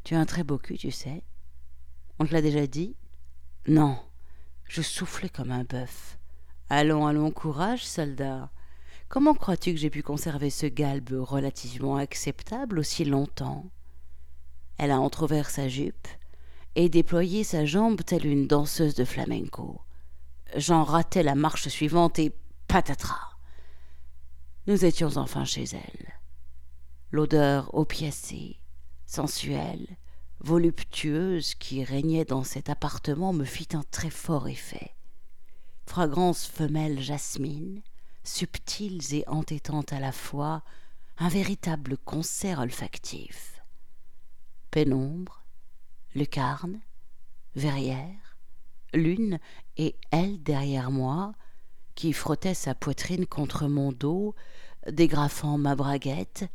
Tu 0.03 0.15
as 0.15 0.19
un 0.19 0.25
très 0.25 0.43
beau 0.43 0.57
cul, 0.57 0.77
tu 0.77 0.91
sais. 0.91 1.23
On 2.19 2.25
te 2.25 2.33
l'a 2.33 2.41
déjà 2.41 2.67
dit? 2.67 2.95
Non. 3.67 3.99
Je 4.63 4.81
soufflais 4.81 5.29
comme 5.29 5.51
un 5.51 5.63
bœuf. 5.63 6.17
Allons, 6.73 7.05
allons, 7.05 7.31
courage, 7.31 7.85
soldat. 7.85 8.49
Comment 9.09 9.33
crois-tu 9.33 9.73
que 9.73 9.77
j'ai 9.77 9.89
pu 9.89 10.01
conserver 10.01 10.49
ce 10.49 10.67
galbe 10.67 11.11
relativement 11.11 11.97
acceptable 11.97 12.79
aussi 12.79 13.03
longtemps? 13.03 13.65
Elle 14.77 14.91
a 14.91 15.01
entr'ouvert 15.01 15.49
sa 15.49 15.67
jupe 15.67 16.07
et 16.75 16.87
déployé 16.87 17.43
sa 17.43 17.65
jambe 17.65 18.01
telle 18.05 18.25
une 18.25 18.47
danseuse 18.47 18.95
de 18.95 19.03
flamenco. 19.03 19.81
J'en 20.55 20.85
ratais 20.85 21.23
la 21.23 21.35
marche 21.35 21.67
suivante 21.67 22.19
et 22.19 22.33
patatras. 22.69 23.35
Nous 24.65 24.85
étions 24.85 25.17
enfin 25.17 25.43
chez 25.43 25.65
elle. 25.73 26.13
L'odeur 27.11 27.75
opiacée, 27.75 28.61
sensuelle, 29.05 29.97
voluptueuse 30.39 31.53
qui 31.55 31.83
régnait 31.83 32.23
dans 32.23 32.45
cet 32.45 32.69
appartement 32.69 33.33
me 33.33 33.43
fit 33.43 33.67
un 33.73 33.83
très 33.91 34.09
fort 34.09 34.47
effet. 34.47 34.95
Fragrance 35.85 36.45
femelle 36.45 37.01
jasmine, 37.01 37.81
subtiles 38.23 39.13
et 39.13 39.23
entêtantes 39.27 39.91
à 39.93 39.99
la 39.99 40.11
fois, 40.11 40.63
un 41.17 41.27
véritable 41.27 41.97
concert 41.97 42.59
olfactif. 42.59 43.61
Pénombre, 44.71 45.43
lucarne, 46.15 46.79
verrière, 47.55 48.37
lune 48.93 49.39
et 49.77 49.95
elle 50.11 50.41
derrière 50.41 50.91
moi, 50.91 51.33
qui 51.95 52.13
frottait 52.13 52.53
sa 52.53 52.73
poitrine 52.73 53.25
contre 53.25 53.67
mon 53.67 53.91
dos, 53.91 54.33
dégrafant 54.89 55.57
ma 55.57 55.75
braguette, 55.75 56.49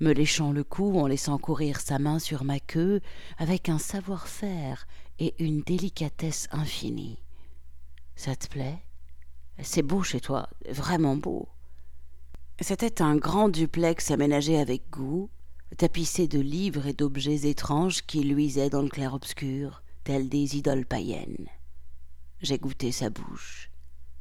me 0.00 0.12
léchant 0.12 0.52
le 0.52 0.64
cou 0.64 0.98
en 0.98 1.06
laissant 1.06 1.38
courir 1.38 1.80
sa 1.80 1.98
main 1.98 2.18
sur 2.18 2.44
ma 2.44 2.60
queue 2.60 3.00
avec 3.38 3.68
un 3.68 3.78
savoir-faire 3.78 4.86
et 5.18 5.34
une 5.42 5.62
délicatesse 5.62 6.48
infinie. 6.50 7.23
Ça 8.16 8.36
te 8.36 8.48
plaît? 8.48 8.78
C'est 9.62 9.82
beau 9.82 10.02
chez 10.02 10.20
toi, 10.20 10.48
vraiment 10.68 11.16
beau. 11.16 11.48
C'était 12.60 13.02
un 13.02 13.16
grand 13.16 13.48
duplex 13.48 14.10
aménagé 14.10 14.58
avec 14.58 14.88
goût, 14.90 15.30
tapissé 15.76 16.28
de 16.28 16.40
livres 16.40 16.86
et 16.86 16.92
d'objets 16.92 17.48
étranges 17.48 18.02
qui 18.02 18.22
luisaient 18.22 18.70
dans 18.70 18.82
le 18.82 18.88
clair-obscur, 18.88 19.82
tels 20.04 20.28
des 20.28 20.56
idoles 20.56 20.86
païennes. 20.86 21.48
J'ai 22.40 22.58
goûté 22.58 22.92
sa 22.92 23.10
bouche. 23.10 23.70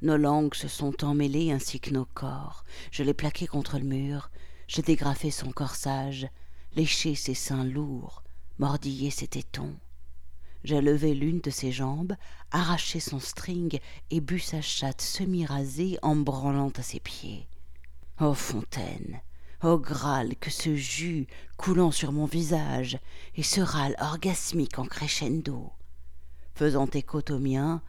Nos 0.02 0.18
langues 0.18 0.56
se 0.56 0.68
sont 0.68 1.04
emmêlées 1.04 1.52
ainsi 1.52 1.80
que 1.80 1.92
nos 1.92 2.06
corps. 2.06 2.64
Je 2.92 3.04
l'ai 3.04 3.14
plaqué 3.14 3.48
contre 3.48 3.78
le 3.78 3.86
mur, 3.86 4.32
j'ai 4.68 4.82
dégrafé 4.82 5.30
son 5.30 5.52
corsage, 5.52 6.28
léché 6.76 7.16
ses 7.16 7.36
seins 7.36 7.64
lourds, 7.64 8.24
mordillé 8.58 9.12
ses 9.12 9.28
tétons. 9.28 9.76
J'ai 10.64 10.80
levé 10.80 11.14
l'une 11.14 11.42
de 11.42 11.50
ses 11.50 11.72
jambes, 11.72 12.16
arraché 12.52 13.00
son 13.00 13.20
string 13.20 13.80
et 14.12 14.22
bu 14.22 14.40
sa 14.40 14.62
chatte 14.62 15.02
semi-rasée 15.02 15.98
en 16.02 16.16
branlant 16.16 16.72
à 16.78 16.82
ses 16.82 17.02
pieds. 17.02 17.48
Ô 18.22 18.34
fontaine, 18.34 19.22
ô 19.62 19.78
Graal, 19.78 20.36
que 20.38 20.50
ce 20.50 20.76
jus 20.76 21.28
coulant 21.58 21.92
sur 21.92 22.14
mon 22.14 22.26
visage 22.26 22.98
et 23.36 23.44
ce 23.44 23.60
râle 23.60 23.96
orgasmique 24.00 24.80
en 24.80 24.86
crescendo, 24.86 25.74
faisant 26.56 26.88
écho 26.88 27.22
au 27.30 27.40
mien 27.40 27.82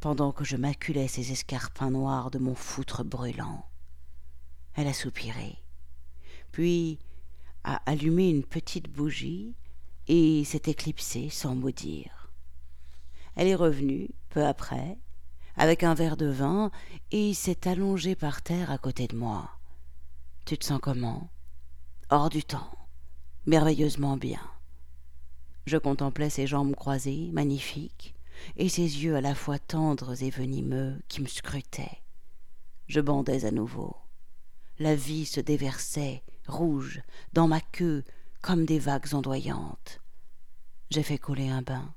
pendant 0.00 0.32
que 0.32 0.44
je 0.44 0.56
maculais 0.56 1.08
ses 1.08 1.30
escarpins 1.30 1.90
noirs 1.90 2.32
de 2.32 2.38
mon 2.38 2.54
foutre 2.54 3.04
brûlant. 3.04 3.66
Elle 4.74 4.88
a 4.88 4.92
soupiré, 4.92 5.62
puis 6.50 6.98
a 7.62 7.76
allumé 7.88 8.30
une 8.30 8.44
petite 8.44 8.88
bougie 8.88 9.54
et 10.08 10.44
s'est 10.44 10.62
éclipsée 10.66 11.28
sans 11.30 11.54
mot 11.54 11.70
dire. 11.70 12.32
Elle 13.34 13.48
est 13.48 13.54
revenue, 13.54 14.10
peu 14.30 14.44
après, 14.44 14.98
avec 15.56 15.82
un 15.82 15.94
verre 15.94 16.16
de 16.16 16.26
vin, 16.26 16.70
et 17.10 17.34
s'est 17.34 17.68
allongée 17.68 18.14
par 18.14 18.42
terre 18.42 18.70
à 18.70 18.78
côté 18.78 19.06
de 19.06 19.16
moi. 19.16 19.50
Tu 20.44 20.56
te 20.56 20.64
sens 20.64 20.80
comment? 20.82 21.30
Hors 22.10 22.28
du 22.28 22.44
temps, 22.44 22.70
merveilleusement 23.46 24.16
bien. 24.16 24.40
Je 25.66 25.76
contemplais 25.76 26.30
ses 26.30 26.46
jambes 26.46 26.76
croisées, 26.76 27.30
magnifiques, 27.32 28.14
et 28.56 28.68
ses 28.68 28.82
yeux 28.82 29.16
à 29.16 29.20
la 29.20 29.34
fois 29.34 29.58
tendres 29.58 30.22
et 30.22 30.30
venimeux 30.30 31.00
qui 31.08 31.20
me 31.20 31.26
scrutaient. 31.26 32.02
Je 32.86 33.00
bandais 33.00 33.44
à 33.44 33.50
nouveau. 33.50 33.96
La 34.78 34.94
vie 34.94 35.24
se 35.24 35.40
déversait, 35.40 36.22
rouge, 36.46 37.02
dans 37.32 37.48
ma 37.48 37.60
queue, 37.60 38.04
comme 38.46 38.64
des 38.64 38.78
vagues 38.78 39.12
ondoyantes. 39.12 40.00
J'ai 40.90 41.02
fait 41.02 41.18
couler 41.18 41.48
un 41.48 41.62
bain. 41.62 41.92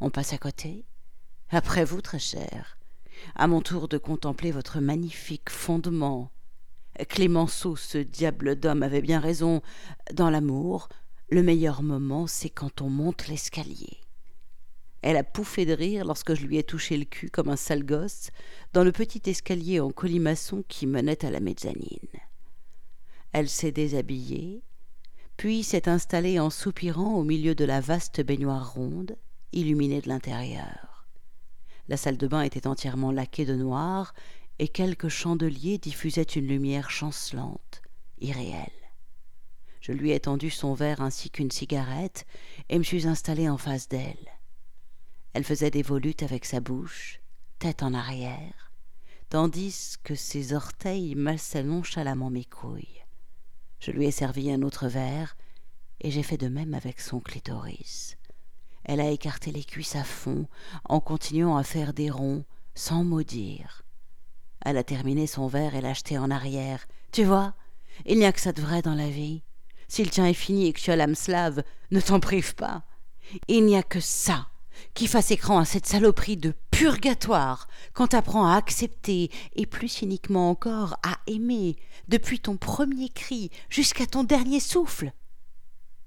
On 0.00 0.10
passe 0.10 0.34
à 0.34 0.38
côté 0.38 0.84
Après 1.48 1.82
vous, 1.82 2.02
très 2.02 2.18
cher. 2.18 2.76
À 3.34 3.46
mon 3.46 3.62
tour 3.62 3.88
de 3.88 3.96
contempler 3.96 4.50
votre 4.50 4.80
magnifique 4.80 5.48
fondement, 5.48 6.30
Clémenceau, 7.08 7.74
ce 7.74 7.96
diable 7.96 8.56
d'homme, 8.56 8.82
avait 8.82 9.00
bien 9.00 9.18
raison. 9.18 9.62
Dans 10.12 10.28
l'amour, 10.28 10.90
le 11.30 11.42
meilleur 11.42 11.82
moment, 11.82 12.26
c'est 12.26 12.50
quand 12.50 12.82
on 12.82 12.90
monte 12.90 13.26
l'escalier. 13.28 13.96
Elle 15.00 15.16
a 15.16 15.24
pouffé 15.24 15.64
de 15.64 15.72
rire 15.72 16.04
lorsque 16.04 16.34
je 16.34 16.44
lui 16.44 16.58
ai 16.58 16.64
touché 16.64 16.98
le 16.98 17.06
cul 17.06 17.30
comme 17.30 17.48
un 17.48 17.56
sale 17.56 17.82
gosse 17.82 18.28
dans 18.74 18.84
le 18.84 18.92
petit 18.92 19.22
escalier 19.24 19.80
en 19.80 19.90
colimaçon 19.90 20.64
qui 20.68 20.86
menait 20.86 21.24
à 21.24 21.30
la 21.30 21.40
mezzanine. 21.40 22.20
Elle 23.32 23.48
s'est 23.48 23.72
déshabillée, 23.72 24.62
puis 25.36 25.62
s'est 25.62 25.88
installée 25.88 26.38
en 26.38 26.50
soupirant 26.50 27.14
au 27.14 27.24
milieu 27.24 27.54
de 27.54 27.64
la 27.64 27.80
vaste 27.80 28.20
baignoire 28.20 28.74
ronde, 28.74 29.16
illuminée 29.52 30.00
de 30.00 30.08
l'intérieur. 30.08 31.06
La 31.88 31.96
salle 31.96 32.16
de 32.16 32.26
bain 32.26 32.42
était 32.42 32.66
entièrement 32.66 33.12
laquée 33.12 33.44
de 33.44 33.54
noir 33.54 34.14
et 34.58 34.68
quelques 34.68 35.08
chandeliers 35.08 35.78
diffusaient 35.78 36.22
une 36.22 36.46
lumière 36.46 36.90
chancelante, 36.90 37.82
irréelle. 38.20 38.70
Je 39.80 39.92
lui 39.92 40.12
ai 40.12 40.20
tendu 40.20 40.48
son 40.48 40.72
verre 40.72 41.02
ainsi 41.02 41.28
qu'une 41.28 41.50
cigarette 41.50 42.24
et 42.70 42.78
me 42.78 42.84
suis 42.84 43.06
installé 43.06 43.48
en 43.50 43.58
face 43.58 43.88
d'elle. 43.88 44.32
Elle 45.34 45.44
faisait 45.44 45.70
des 45.70 45.82
volutes 45.82 46.22
avec 46.22 46.44
sa 46.46 46.60
bouche, 46.60 47.20
tête 47.58 47.82
en 47.82 47.92
arrière, 47.92 48.72
tandis 49.28 49.96
que 50.02 50.14
ses 50.14 50.54
orteils 50.54 51.14
massaient 51.16 51.64
nonchalamment 51.64 52.30
mes 52.30 52.44
couilles. 52.44 53.03
Je 53.84 53.90
lui 53.90 54.06
ai 54.06 54.10
servi 54.10 54.50
un 54.50 54.62
autre 54.62 54.88
verre 54.88 55.36
et 56.00 56.10
j'ai 56.10 56.22
fait 56.22 56.38
de 56.38 56.48
même 56.48 56.72
avec 56.72 57.02
son 57.02 57.20
clitoris. 57.20 58.16
Elle 58.82 58.98
a 58.98 59.10
écarté 59.10 59.52
les 59.52 59.62
cuisses 59.62 59.94
à 59.94 60.04
fond 60.04 60.46
en 60.86 61.00
continuant 61.00 61.58
à 61.58 61.64
faire 61.64 61.92
des 61.92 62.08
ronds 62.08 62.46
sans 62.74 63.04
maudire. 63.04 63.82
Elle 64.64 64.78
a 64.78 64.84
terminé 64.84 65.26
son 65.26 65.48
verre 65.48 65.74
et 65.74 65.82
l'a 65.82 65.92
jeté 65.92 66.16
en 66.16 66.30
arrière. 66.30 66.86
Tu 67.12 67.24
vois, 67.24 67.52
il 68.06 68.16
n'y 68.16 68.24
a 68.24 68.32
que 68.32 68.40
ça 68.40 68.52
de 68.52 68.62
vrai 68.62 68.80
dans 68.80 68.94
la 68.94 69.10
vie. 69.10 69.42
Si 69.86 70.02
le 70.02 70.08
tien 70.08 70.24
est 70.24 70.32
fini 70.32 70.66
et 70.66 70.72
que 70.72 70.80
tu 70.80 70.90
as 70.90 70.96
l'âme 70.96 71.14
slave, 71.14 71.62
ne 71.90 72.00
t'en 72.00 72.20
prive 72.20 72.54
pas. 72.54 72.84
Il 73.48 73.66
n'y 73.66 73.76
a 73.76 73.82
que 73.82 74.00
ça 74.00 74.48
qui 74.92 75.06
fasse 75.06 75.30
écran 75.30 75.58
à 75.58 75.64
cette 75.64 75.86
saloperie 75.86 76.36
de 76.36 76.52
purgatoire 76.70 77.68
quand 77.92 78.08
t'apprends 78.08 78.46
à 78.46 78.56
accepter 78.56 79.30
et 79.54 79.66
plus 79.66 79.88
cyniquement 79.88 80.50
encore 80.50 80.96
à 81.02 81.18
aimer 81.26 81.76
depuis 82.08 82.40
ton 82.40 82.56
premier 82.56 83.08
cri 83.08 83.50
jusqu'à 83.70 84.06
ton 84.06 84.24
dernier 84.24 84.60
souffle. 84.60 85.12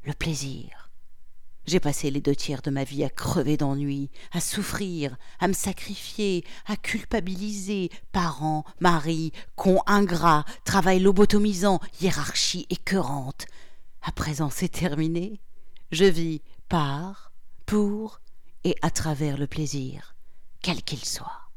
Le 0.04 0.14
plaisir. 0.14 0.88
J'ai 1.68 1.82
passé 1.82 2.10
les 2.12 2.22
deux 2.22 2.36
tiers 2.36 2.62
de 2.62 2.70
ma 2.70 2.86
vie 2.86 3.04
à 3.04 3.10
crever 3.10 3.58
d'ennui, 3.58 4.10
à 4.32 4.40
souffrir, 4.40 5.18
à 5.40 5.50
me 5.50 5.54
sacrifier, 5.54 6.46
à 6.66 6.78
culpabiliser, 6.78 7.90
parents, 8.14 8.64
mari, 8.80 9.34
con 9.58 9.82
ingrat, 9.86 10.46
travail 10.64 11.02
lobotomisant, 11.02 11.82
hiérarchie 12.00 12.68
écœurante. 12.70 13.48
À 14.02 14.14
présent 14.14 14.50
c'est 14.50 14.70
terminé. 14.70 15.42
Je 15.92 16.06
vis 16.06 16.42
par, 16.70 17.34
pour 17.66 18.22
et 18.64 18.76
à 18.82 18.90
travers 18.90 19.38
le 19.38 19.48
plaisir, 19.48 20.16
quel 20.62 20.84
qu'il 20.84 21.04
soit. 21.04 21.50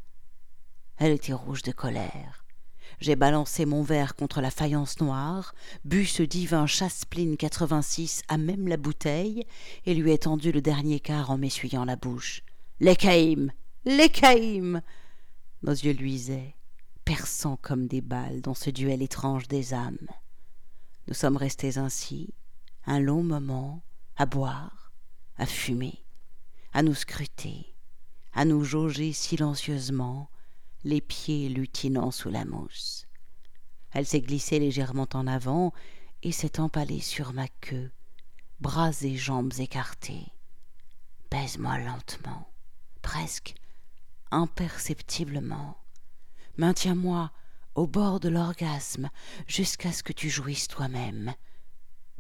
Elle 0.96 1.12
était 1.12 1.32
rouge 1.32 1.62
de 1.62 1.72
colère. 1.72 2.44
J'ai 3.00 3.16
balancé 3.16 3.64
mon 3.64 3.82
verre 3.82 4.14
contre 4.14 4.42
la 4.42 4.50
faïence 4.50 5.00
noire, 5.00 5.54
bu 5.84 6.04
ce 6.04 6.22
divin 6.22 6.66
Chaspline 6.66 7.38
86 7.38 8.22
à 8.28 8.36
même 8.36 8.68
la 8.68 8.76
bouteille, 8.76 9.46
et 9.86 9.94
lui 9.94 10.12
ai 10.12 10.18
tendu 10.18 10.52
le 10.52 10.60
dernier 10.60 11.00
quart 11.00 11.30
en 11.30 11.38
m'essuyant 11.38 11.86
la 11.86 11.96
bouche. 11.96 12.42
Les 12.80 12.96
caïms 12.96 13.52
Nos 15.62 15.72
yeux 15.72 15.92
luisaient, 15.92 16.54
perçants 17.06 17.58
comme 17.62 17.86
des 17.86 18.02
balles 18.02 18.42
dans 18.42 18.54
ce 18.54 18.68
duel 18.68 19.00
étrange 19.00 19.48
des 19.48 19.72
âmes. 19.72 20.08
Nous 21.08 21.14
sommes 21.14 21.38
restés 21.38 21.78
ainsi, 21.78 22.34
un 22.84 23.00
long 23.00 23.22
moment, 23.22 23.82
à 24.16 24.26
boire, 24.26 24.92
à 25.38 25.46
fumer, 25.46 26.04
à 26.72 26.82
nous 26.82 26.94
scruter, 26.94 27.74
à 28.32 28.44
nous 28.44 28.64
jauger 28.64 29.12
silencieusement, 29.12 30.30
les 30.84 31.00
pieds 31.00 31.48
lutinant 31.48 32.10
sous 32.10 32.30
la 32.30 32.44
mousse. 32.44 33.06
Elle 33.92 34.06
s'est 34.06 34.20
glissée 34.20 34.58
légèrement 34.58 35.08
en 35.14 35.26
avant 35.26 35.72
et 36.22 36.32
s'est 36.32 36.60
empalée 36.60 37.00
sur 37.00 37.32
ma 37.32 37.48
queue, 37.48 37.90
bras 38.60 38.92
et 39.02 39.16
jambes 39.16 39.52
écartés. 39.58 40.26
Baise-moi 41.30 41.78
lentement, 41.78 42.52
presque 43.02 43.54
imperceptiblement. 44.30 45.76
Maintiens-moi 46.56 47.32
au 47.74 47.86
bord 47.86 48.20
de 48.20 48.28
l'orgasme 48.28 49.10
jusqu'à 49.46 49.92
ce 49.92 50.02
que 50.02 50.12
tu 50.12 50.28
jouisses 50.28 50.68
toi-même. 50.68 51.34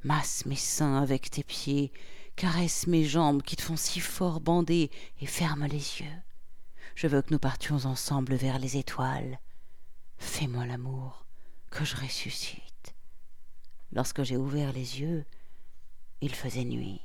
Masse 0.02 0.46
mes 0.46 0.56
seins 0.56 0.96
avec 0.96 1.30
tes 1.30 1.44
pieds, 1.44 1.92
caresse 2.36 2.86
mes 2.86 3.04
jambes 3.04 3.42
qui 3.42 3.56
te 3.56 3.62
font 3.62 3.76
si 3.76 4.00
fort 4.00 4.40
bander 4.40 4.90
et 5.20 5.26
ferme 5.26 5.66
les 5.66 6.00
yeux. 6.00 6.22
Je 6.94 7.06
veux 7.06 7.22
que 7.22 7.32
nous 7.32 7.38
partions 7.38 7.84
ensemble 7.86 8.34
vers 8.34 8.58
les 8.58 8.76
étoiles. 8.76 9.38
Fais-moi 10.18 10.66
l'amour, 10.66 11.26
que 11.70 11.84
je 11.84 11.96
ressuscite. 11.96 12.94
Lorsque 13.92 14.22
j'ai 14.22 14.36
ouvert 14.36 14.72
les 14.72 15.00
yeux, 15.00 15.24
il 16.20 16.34
faisait 16.34 16.64
nuit. 16.64 17.00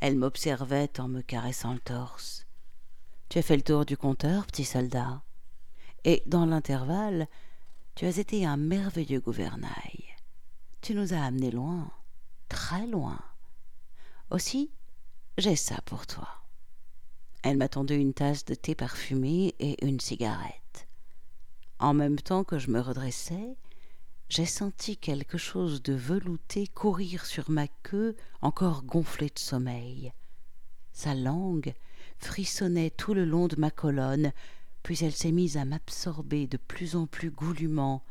Elle 0.00 0.16
m'observait 0.16 1.00
en 1.00 1.08
me 1.08 1.22
caressant 1.22 1.72
le 1.72 1.80
torse. 1.80 2.46
Tu 3.28 3.38
as 3.38 3.42
fait 3.42 3.56
le 3.56 3.62
tour 3.62 3.84
du 3.84 3.96
compteur, 3.96 4.46
petit 4.46 4.64
soldat. 4.64 5.22
Et 6.04 6.22
dans 6.26 6.46
l'intervalle, 6.46 7.28
tu 7.94 8.06
as 8.06 8.18
été 8.18 8.46
un 8.46 8.56
merveilleux 8.56 9.20
gouvernail. 9.20 10.04
Tu 10.80 10.94
nous 10.94 11.14
as 11.14 11.22
amenés 11.22 11.50
loin, 11.50 11.90
très 12.48 12.86
loin. 12.86 13.18
Aussi, 14.30 14.70
j'ai 15.38 15.56
ça 15.56 15.80
pour 15.86 16.06
toi. 16.06 16.28
Elle 17.42 17.56
m'a 17.56 17.68
tendu 17.68 17.94
une 17.94 18.12
tasse 18.12 18.44
de 18.44 18.54
thé 18.54 18.74
parfumé 18.74 19.54
et 19.58 19.82
une 19.86 20.00
cigarette. 20.00 20.86
En 21.78 21.94
même 21.94 22.18
temps 22.18 22.44
que 22.44 22.58
je 22.58 22.70
me 22.70 22.80
redressais, 22.80 23.56
j'ai 24.28 24.44
senti 24.44 24.98
quelque 24.98 25.38
chose 25.38 25.82
de 25.82 25.94
velouté 25.94 26.66
courir 26.66 27.24
sur 27.24 27.50
ma 27.50 27.68
queue 27.68 28.16
encore 28.42 28.82
gonflée 28.82 29.30
de 29.34 29.38
sommeil. 29.38 30.12
Sa 30.92 31.14
langue 31.14 31.74
frissonnait 32.18 32.90
tout 32.90 33.14
le 33.14 33.24
long 33.24 33.48
de 33.48 33.56
ma 33.56 33.70
colonne, 33.70 34.32
puis 34.82 34.98
elle 35.02 35.14
s'est 35.14 35.32
mise 35.32 35.56
à 35.56 35.64
m'absorber 35.64 36.46
de 36.46 36.58
plus 36.58 36.96
en 36.96 37.06
plus 37.06 37.30
goulûment. 37.30 38.04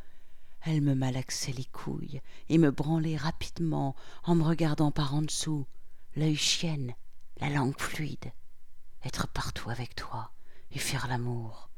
Elle 0.61 0.81
me 0.81 0.95
malaxait 0.95 1.51
les 1.51 1.65
couilles 1.65 2.21
et 2.49 2.57
me 2.57 2.71
branlait 2.71 3.17
rapidement 3.17 3.95
en 4.23 4.33
me 4.33 4.43
regardant 4.43 4.91
par 4.91 5.13
en 5.13 5.21
dessous, 5.21 5.67
l'œil 6.17 6.35
chienne, 6.35 6.95
la 7.39 7.49
langue 7.49 7.79
fluide. 7.79 8.31
Être 9.05 9.27
partout 9.27 9.69
avec 9.69 9.95
toi 9.95 10.31
et 10.71 10.79
faire 10.79 11.07
l'amour. 11.07 11.69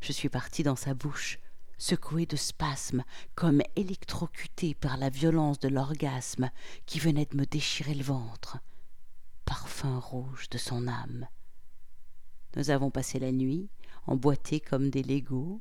Je 0.00 0.12
suis 0.12 0.28
partie 0.28 0.64
dans 0.64 0.76
sa 0.76 0.94
bouche, 0.94 1.38
secouée 1.78 2.26
de 2.26 2.34
spasmes, 2.34 3.04
comme 3.36 3.62
électrocutée 3.76 4.74
par 4.74 4.96
la 4.96 5.10
violence 5.10 5.60
de 5.60 5.68
l'orgasme 5.68 6.50
qui 6.86 6.98
venait 6.98 7.26
de 7.26 7.36
me 7.36 7.46
déchirer 7.46 7.94
le 7.94 8.02
ventre. 8.02 8.58
Parfum 9.44 10.00
rouge 10.00 10.48
de 10.50 10.58
son 10.58 10.88
âme. 10.88 11.28
Nous 12.56 12.70
avons 12.70 12.90
passé 12.90 13.20
la 13.20 13.30
nuit, 13.30 13.70
emboîtés 14.08 14.58
comme 14.58 14.90
des 14.90 15.04
Legos, 15.04 15.60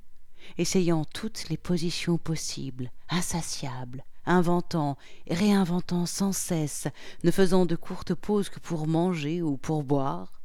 essayant 0.57 1.05
toutes 1.05 1.49
les 1.49 1.57
positions 1.57 2.17
possibles, 2.17 2.91
insatiables, 3.09 4.03
inventant 4.27 4.97
réinventant 5.29 6.05
sans 6.05 6.31
cesse, 6.31 6.87
ne 7.23 7.31
faisant 7.31 7.65
de 7.65 7.75
courtes 7.75 8.13
pauses 8.13 8.49
que 8.49 8.59
pour 8.59 8.87
manger 8.87 9.41
ou 9.41 9.57
pour 9.57 9.83
boire. 9.83 10.41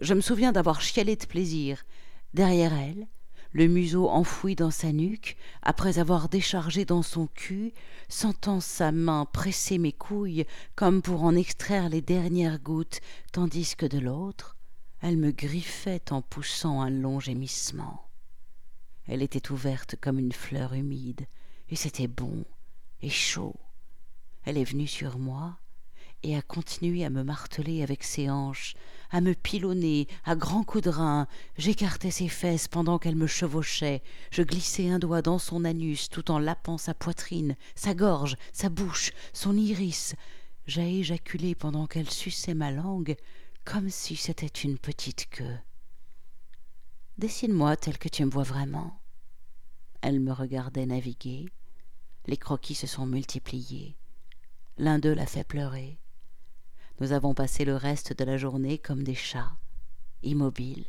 Je 0.00 0.14
me 0.14 0.20
souviens 0.20 0.52
d'avoir 0.52 0.80
chialé 0.80 1.16
de 1.16 1.26
plaisir. 1.26 1.84
Derrière 2.34 2.72
elle, 2.72 3.06
le 3.52 3.66
museau 3.66 4.08
enfoui 4.08 4.56
dans 4.56 4.70
sa 4.70 4.92
nuque, 4.92 5.36
après 5.62 5.98
avoir 5.98 6.28
déchargé 6.28 6.84
dans 6.84 7.02
son 7.02 7.26
cul, 7.26 7.72
sentant 8.08 8.60
sa 8.60 8.92
main 8.92 9.26
presser 9.26 9.78
mes 9.78 9.92
couilles 9.92 10.46
comme 10.74 11.02
pour 11.02 11.22
en 11.22 11.36
extraire 11.36 11.88
les 11.88 12.00
dernières 12.00 12.58
gouttes, 12.58 13.00
tandis 13.32 13.76
que 13.76 13.86
de 13.86 13.98
l'autre, 13.98 14.56
elle 15.02 15.18
me 15.18 15.32
griffait 15.32 16.12
en 16.12 16.22
poussant 16.22 16.80
un 16.80 16.90
long 16.90 17.20
gémissement. 17.20 18.08
Elle 19.06 19.22
était 19.22 19.50
ouverte 19.50 19.96
comme 20.00 20.18
une 20.18 20.32
fleur 20.32 20.72
humide, 20.72 21.26
et 21.68 21.76
c'était 21.76 22.08
bon 22.08 22.44
et 23.02 23.10
chaud. 23.10 23.56
Elle 24.44 24.58
est 24.58 24.64
venue 24.64 24.86
sur 24.86 25.18
moi 25.18 25.58
et 26.22 26.36
a 26.36 26.42
continué 26.42 27.04
à 27.04 27.10
me 27.10 27.24
marteler 27.24 27.82
avec 27.82 28.04
ses 28.04 28.30
hanches, 28.30 28.74
à 29.10 29.20
me 29.20 29.34
pilonner 29.34 30.06
à 30.24 30.36
grands 30.36 30.62
coups 30.62 30.84
de 30.84 30.90
rein. 30.90 31.26
J'écartais 31.58 32.12
ses 32.12 32.28
fesses 32.28 32.68
pendant 32.68 32.98
qu'elle 32.98 33.16
me 33.16 33.26
chevauchait. 33.26 34.02
Je 34.30 34.42
glissais 34.42 34.88
un 34.88 34.98
doigt 34.98 35.22
dans 35.22 35.38
son 35.38 35.64
anus 35.64 36.08
tout 36.08 36.30
en 36.30 36.38
lapant 36.38 36.78
sa 36.78 36.94
poitrine, 36.94 37.56
sa 37.74 37.94
gorge, 37.94 38.36
sa 38.52 38.68
bouche, 38.68 39.10
son 39.32 39.56
iris. 39.56 40.14
J'ai 40.66 41.00
éjaculé 41.00 41.54
pendant 41.54 41.86
qu'elle 41.86 42.10
suçait 42.10 42.54
ma 42.54 42.70
langue 42.70 43.16
comme 43.64 43.90
si 43.90 44.16
c'était 44.16 44.46
une 44.46 44.78
petite 44.78 45.28
queue. 45.28 45.58
Dessine-moi 47.18 47.76
tel 47.76 47.98
que 47.98 48.08
tu 48.08 48.24
me 48.24 48.30
vois 48.30 48.42
vraiment. 48.42 49.00
Elle 50.00 50.20
me 50.20 50.32
regardait 50.32 50.86
naviguer. 50.86 51.48
Les 52.26 52.36
croquis 52.36 52.74
se 52.74 52.86
sont 52.86 53.06
multipliés. 53.06 53.96
L'un 54.78 54.98
d'eux 54.98 55.14
l'a 55.14 55.26
fait 55.26 55.44
pleurer. 55.44 55.98
Nous 57.00 57.12
avons 57.12 57.34
passé 57.34 57.64
le 57.64 57.74
reste 57.74 58.16
de 58.16 58.24
la 58.24 58.36
journée 58.36 58.78
comme 58.78 59.02
des 59.02 59.14
chats, 59.14 59.56
immobiles, 60.22 60.86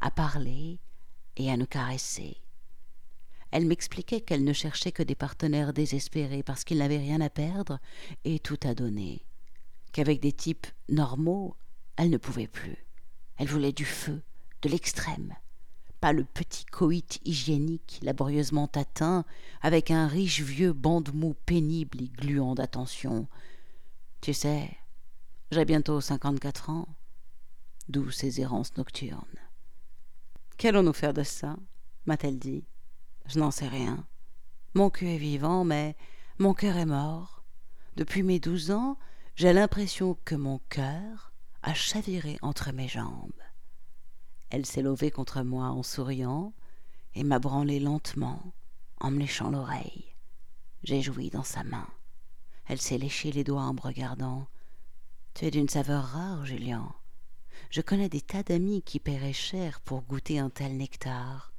à 0.00 0.10
parler 0.10 0.80
et 1.36 1.50
à 1.50 1.56
nous 1.56 1.66
caresser. 1.66 2.38
Elle 3.50 3.66
m'expliquait 3.66 4.22
qu'elle 4.22 4.44
ne 4.44 4.52
cherchait 4.54 4.92
que 4.92 5.02
des 5.02 5.14
partenaires 5.14 5.74
désespérés 5.74 6.42
parce 6.42 6.64
qu'ils 6.64 6.78
n'avaient 6.78 6.96
rien 6.98 7.20
à 7.20 7.28
perdre 7.28 7.78
et 8.24 8.38
tout 8.38 8.58
à 8.62 8.74
donner, 8.74 9.26
qu'avec 9.92 10.20
des 10.20 10.32
types 10.32 10.66
normaux, 10.88 11.54
elle 11.96 12.08
ne 12.08 12.16
pouvait 12.16 12.48
plus. 12.48 12.86
Elle 13.36 13.48
voulait 13.48 13.72
du 13.72 13.84
feu, 13.84 14.22
de 14.62 14.70
l'extrême, 14.70 15.34
pas 16.02 16.12
le 16.12 16.24
petit 16.24 16.64
coït 16.64 17.20
hygiénique 17.24 18.00
laborieusement 18.02 18.68
atteint, 18.74 19.24
avec 19.60 19.92
un 19.92 20.08
riche 20.08 20.40
vieux 20.40 20.72
bande-mou 20.72 21.36
pénible 21.46 22.02
et 22.02 22.08
gluant 22.08 22.56
d'attention. 22.56 23.28
Tu 24.20 24.34
sais, 24.34 24.76
j'ai 25.52 25.64
bientôt 25.64 26.00
cinquante-quatre 26.00 26.70
ans. 26.70 26.88
D'où 27.88 28.10
ces 28.10 28.40
errances 28.40 28.76
nocturnes. 28.76 29.38
Qu'allons-nous 30.58 30.92
faire 30.92 31.14
de 31.14 31.22
ça? 31.22 31.56
m'a-t-elle 32.06 32.40
dit. 32.40 32.64
Je 33.26 33.38
n'en 33.38 33.52
sais 33.52 33.68
rien. 33.68 34.04
Mon 34.74 34.90
cul 34.90 35.06
est 35.06 35.18
vivant, 35.18 35.62
mais 35.62 35.96
mon 36.40 36.52
cœur 36.52 36.78
est 36.78 36.84
mort. 36.84 37.44
Depuis 37.94 38.24
mes 38.24 38.40
douze 38.40 38.72
ans, 38.72 38.98
j'ai 39.36 39.52
l'impression 39.52 40.18
que 40.24 40.34
mon 40.34 40.58
cœur 40.68 41.32
a 41.62 41.74
chaviré 41.74 42.38
entre 42.42 42.72
mes 42.72 42.88
jambes. 42.88 43.30
Elle 44.52 44.66
s'est 44.66 44.82
levée 44.82 45.10
contre 45.10 45.40
moi 45.40 45.68
en 45.68 45.82
souriant 45.82 46.52
et 47.14 47.24
m'a 47.24 47.38
branlé 47.38 47.80
lentement 47.80 48.52
en 49.00 49.10
me 49.10 49.18
léchant 49.18 49.50
l'oreille. 49.50 50.14
J'ai 50.82 51.00
joui 51.00 51.30
dans 51.30 51.42
sa 51.42 51.64
main. 51.64 51.88
Elle 52.66 52.80
s'est 52.80 52.98
léché 52.98 53.32
les 53.32 53.44
doigts 53.44 53.62
en 53.62 53.72
me 53.72 53.80
regardant. 53.80 54.46
Tu 55.32 55.46
es 55.46 55.50
d'une 55.50 55.70
saveur 55.70 56.04
rare, 56.04 56.44
Julien. 56.44 56.94
Je 57.70 57.80
connais 57.80 58.10
des 58.10 58.20
tas 58.20 58.42
d'amis 58.42 58.82
qui 58.82 59.00
paieraient 59.00 59.32
cher 59.32 59.80
pour 59.80 60.02
goûter 60.02 60.38
un 60.38 60.50
tel 60.50 60.76
nectar. 60.76 61.54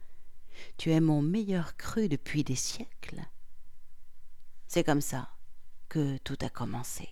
Tu 0.77 0.91
es 0.91 0.99
mon 0.99 1.23
meilleur 1.23 1.75
cru 1.77 2.07
depuis 2.07 2.43
des 2.43 2.55
siècles. 2.55 3.23
C'est 4.67 4.83
comme 4.83 5.01
ça 5.01 5.31
que 5.89 6.17
tout 6.17 6.37
a 6.41 6.49
commencé. 6.49 7.09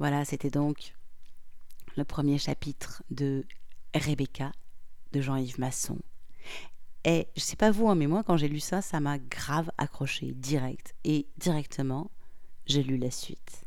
Voilà, 0.00 0.24
c'était 0.24 0.50
donc 0.50 0.93
le 1.96 2.04
premier 2.04 2.38
chapitre 2.38 3.02
de 3.10 3.44
Rebecca 3.94 4.52
de 5.12 5.20
Jean-Yves 5.20 5.58
Masson. 5.58 5.98
Et 7.04 7.28
je 7.36 7.42
sais 7.42 7.56
pas 7.56 7.70
vous, 7.70 7.88
hein, 7.88 7.94
mais 7.94 8.06
moi 8.06 8.22
quand 8.24 8.36
j'ai 8.36 8.48
lu 8.48 8.60
ça, 8.60 8.82
ça 8.82 9.00
m'a 9.00 9.18
grave 9.18 9.70
accroché 9.78 10.32
direct. 10.32 10.94
Et 11.04 11.26
directement, 11.36 12.10
j'ai 12.66 12.82
lu 12.82 12.96
la 12.96 13.10
suite. 13.10 13.64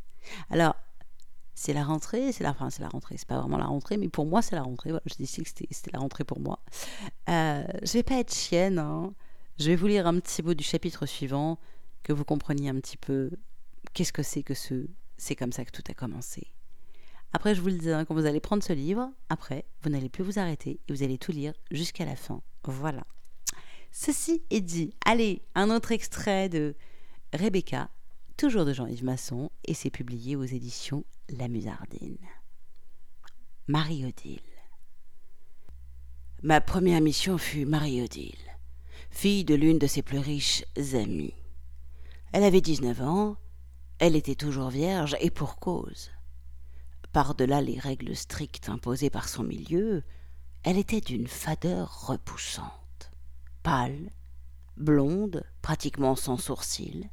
Alors, 0.49 0.75
c'est 1.53 1.73
la 1.73 1.83
rentrée, 1.83 2.31
c'est 2.31 2.43
la, 2.43 2.51
enfin, 2.51 2.69
c'est 2.69 2.81
la 2.81 2.89
rentrée, 2.89 3.15
c'est 3.17 3.27
pas 3.27 3.39
vraiment 3.39 3.57
la 3.57 3.65
rentrée, 3.65 3.97
mais 3.97 4.09
pour 4.09 4.25
moi 4.25 4.41
c'est 4.41 4.55
la 4.55 4.61
rentrée. 4.61 4.91
Je 5.05 5.15
décide 5.15 5.43
que 5.43 5.49
c'était, 5.49 5.91
la 5.91 5.99
rentrée 5.99 6.23
pour 6.23 6.39
moi. 6.39 6.59
Euh, 7.29 7.63
je 7.83 7.93
vais 7.93 8.03
pas 8.03 8.19
être 8.19 8.33
chienne, 8.33 8.77
hein. 8.77 9.13
je 9.59 9.67
vais 9.67 9.75
vous 9.75 9.87
lire 9.87 10.05
un 10.05 10.19
petit 10.19 10.41
bout 10.41 10.53
du 10.53 10.63
chapitre 10.63 11.05
suivant, 11.05 11.59
que 12.03 12.13
vous 12.13 12.23
compreniez 12.23 12.69
un 12.69 12.79
petit 12.79 12.97
peu 12.97 13.31
qu'est-ce 13.93 14.13
que 14.13 14.23
c'est 14.23 14.43
que 14.43 14.53
ce 14.53 14.87
c'est 15.17 15.35
comme 15.35 15.51
ça 15.51 15.65
que 15.65 15.71
tout 15.71 15.83
a 15.89 15.93
commencé. 15.93 16.47
Après, 17.33 17.53
je 17.55 17.61
vous 17.61 17.67
le 17.67 17.77
dis, 17.77 17.91
hein, 17.91 18.05
quand 18.05 18.13
vous 18.13 18.25
allez 18.25 18.39
prendre 18.39 18.63
ce 18.63 18.73
livre, 18.73 19.09
après, 19.29 19.65
vous 19.81 19.89
n'allez 19.89 20.09
plus 20.09 20.23
vous 20.23 20.39
arrêter 20.39 20.79
et 20.87 20.93
vous 20.93 21.03
allez 21.03 21.17
tout 21.17 21.31
lire 21.31 21.53
jusqu'à 21.71 22.05
la 22.05 22.15
fin. 22.15 22.41
Voilà. 22.63 23.05
Ceci 23.91 24.43
est 24.49 24.61
dit. 24.61 24.93
Allez, 25.05 25.41
un 25.55 25.69
autre 25.69 25.91
extrait 25.91 26.49
de 26.49 26.75
Rebecca, 27.33 27.89
toujours 28.37 28.65
de 28.65 28.73
Jean-Yves 28.73 29.03
Masson, 29.03 29.49
et 29.65 29.73
c'est 29.73 29.89
publié 29.89 30.35
aux 30.35 30.43
éditions 30.43 31.03
La 31.29 31.47
Musardine. 31.47 32.17
Marie-Odile. 33.67 34.39
Ma 36.43 36.61
première 36.61 37.01
mission 37.01 37.37
fut 37.37 37.65
Marie-Odile, 37.65 38.57
fille 39.09 39.43
de 39.43 39.55
l'une 39.55 39.79
de 39.79 39.87
ses 39.87 40.03
plus 40.03 40.19
riches 40.19 40.63
amies. 40.93 41.33
Elle 42.31 42.43
avait 42.43 42.61
19 42.61 43.01
ans, 43.01 43.37
elle 43.99 44.15
était 44.15 44.35
toujours 44.35 44.69
vierge, 44.69 45.17
et 45.19 45.31
pour 45.31 45.57
cause. 45.57 46.11
Par-delà 47.17 47.61
les 47.61 47.79
règles 47.79 48.15
strictes 48.15 48.69
imposées 48.69 49.09
par 49.09 49.27
son 49.27 49.41
milieu, 49.41 50.03
elle 50.61 50.77
était 50.77 51.01
d'une 51.01 51.25
fadeur 51.25 52.05
repoussante. 52.05 53.11
Pâle, 53.63 54.11
blonde, 54.75 55.43
pratiquement 55.63 56.15
sans 56.15 56.37
sourcils, 56.37 57.09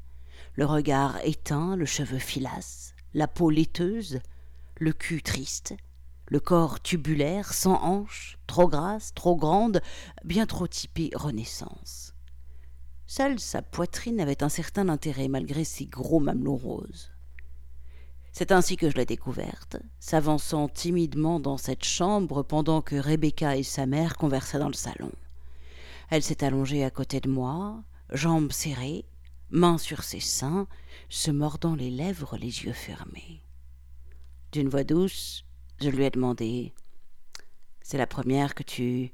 le 0.57 0.67
regard 0.67 1.25
éteint, 1.25 1.75
le 1.75 1.87
cheveu 1.87 2.19
filasse, 2.19 2.95
la 3.15 3.27
peau 3.27 3.49
laiteuse, 3.49 4.21
le 4.77 4.93
cul 4.93 5.23
triste, 5.23 5.75
le 6.29 6.39
corps 6.39 6.83
tubulaire, 6.83 7.55
sans 7.55 7.83
hanches, 7.83 8.37
trop 8.47 8.69
grasse, 8.69 9.15
trop 9.15 9.37
grande, 9.37 9.81
bien 10.23 10.45
trop 10.45 10.67
typée 10.67 11.13
Renaissance. 11.15 12.13
Seule 13.07 13.41
sa 13.41 13.63
poitrine 13.63 14.21
avait 14.21 14.43
un 14.43 14.51
certain 14.51 14.91
intérêt 14.91 15.29
malgré 15.29 15.65
ses 15.65 15.87
gros 15.87 16.21
mamelons 16.21 16.59
roses. 16.59 17.14
C'est 18.37 18.51
ainsi 18.51 18.77
que 18.77 18.91
je 18.91 18.97
l'ai 18.97 19.07
découverte, 19.07 19.77
s'avançant 20.01 20.69
timidement 20.69 21.39
dans 21.39 21.57
cette 21.57 21.85
chambre 21.85 22.43
pendant 22.43 22.83
que 22.83 22.97
Rebecca 22.97 23.57
et 23.57 23.63
sa 23.63 23.87
mère 23.87 24.17
conversaient 24.17 24.59
dans 24.59 24.67
le 24.67 24.75
salon. 24.75 25.13
Elle 26.11 26.25
s'est 26.25 26.43
allongée 26.43 26.83
à 26.83 26.91
côté 26.91 27.21
de 27.21 27.31
moi, 27.31 27.85
jambes 28.11 28.51
serrées, 28.51 29.05
mains 29.51 29.79
sur 29.79 30.03
ses 30.03 30.19
seins, 30.19 30.67
se 31.09 31.31
mordant 31.31 31.77
les 31.77 31.91
lèvres, 31.91 32.37
les 32.37 32.65
yeux 32.65 32.73
fermés. 32.73 33.41
D'une 34.51 34.69
voix 34.69 34.83
douce, 34.83 35.45
je 35.81 35.91
lui 35.91 36.03
ai 36.03 36.11
demandé 36.11 36.75
C'est 37.83 37.99
la 37.99 38.09
première 38.09 38.57
que 38.57 38.65
tu. 38.65 39.13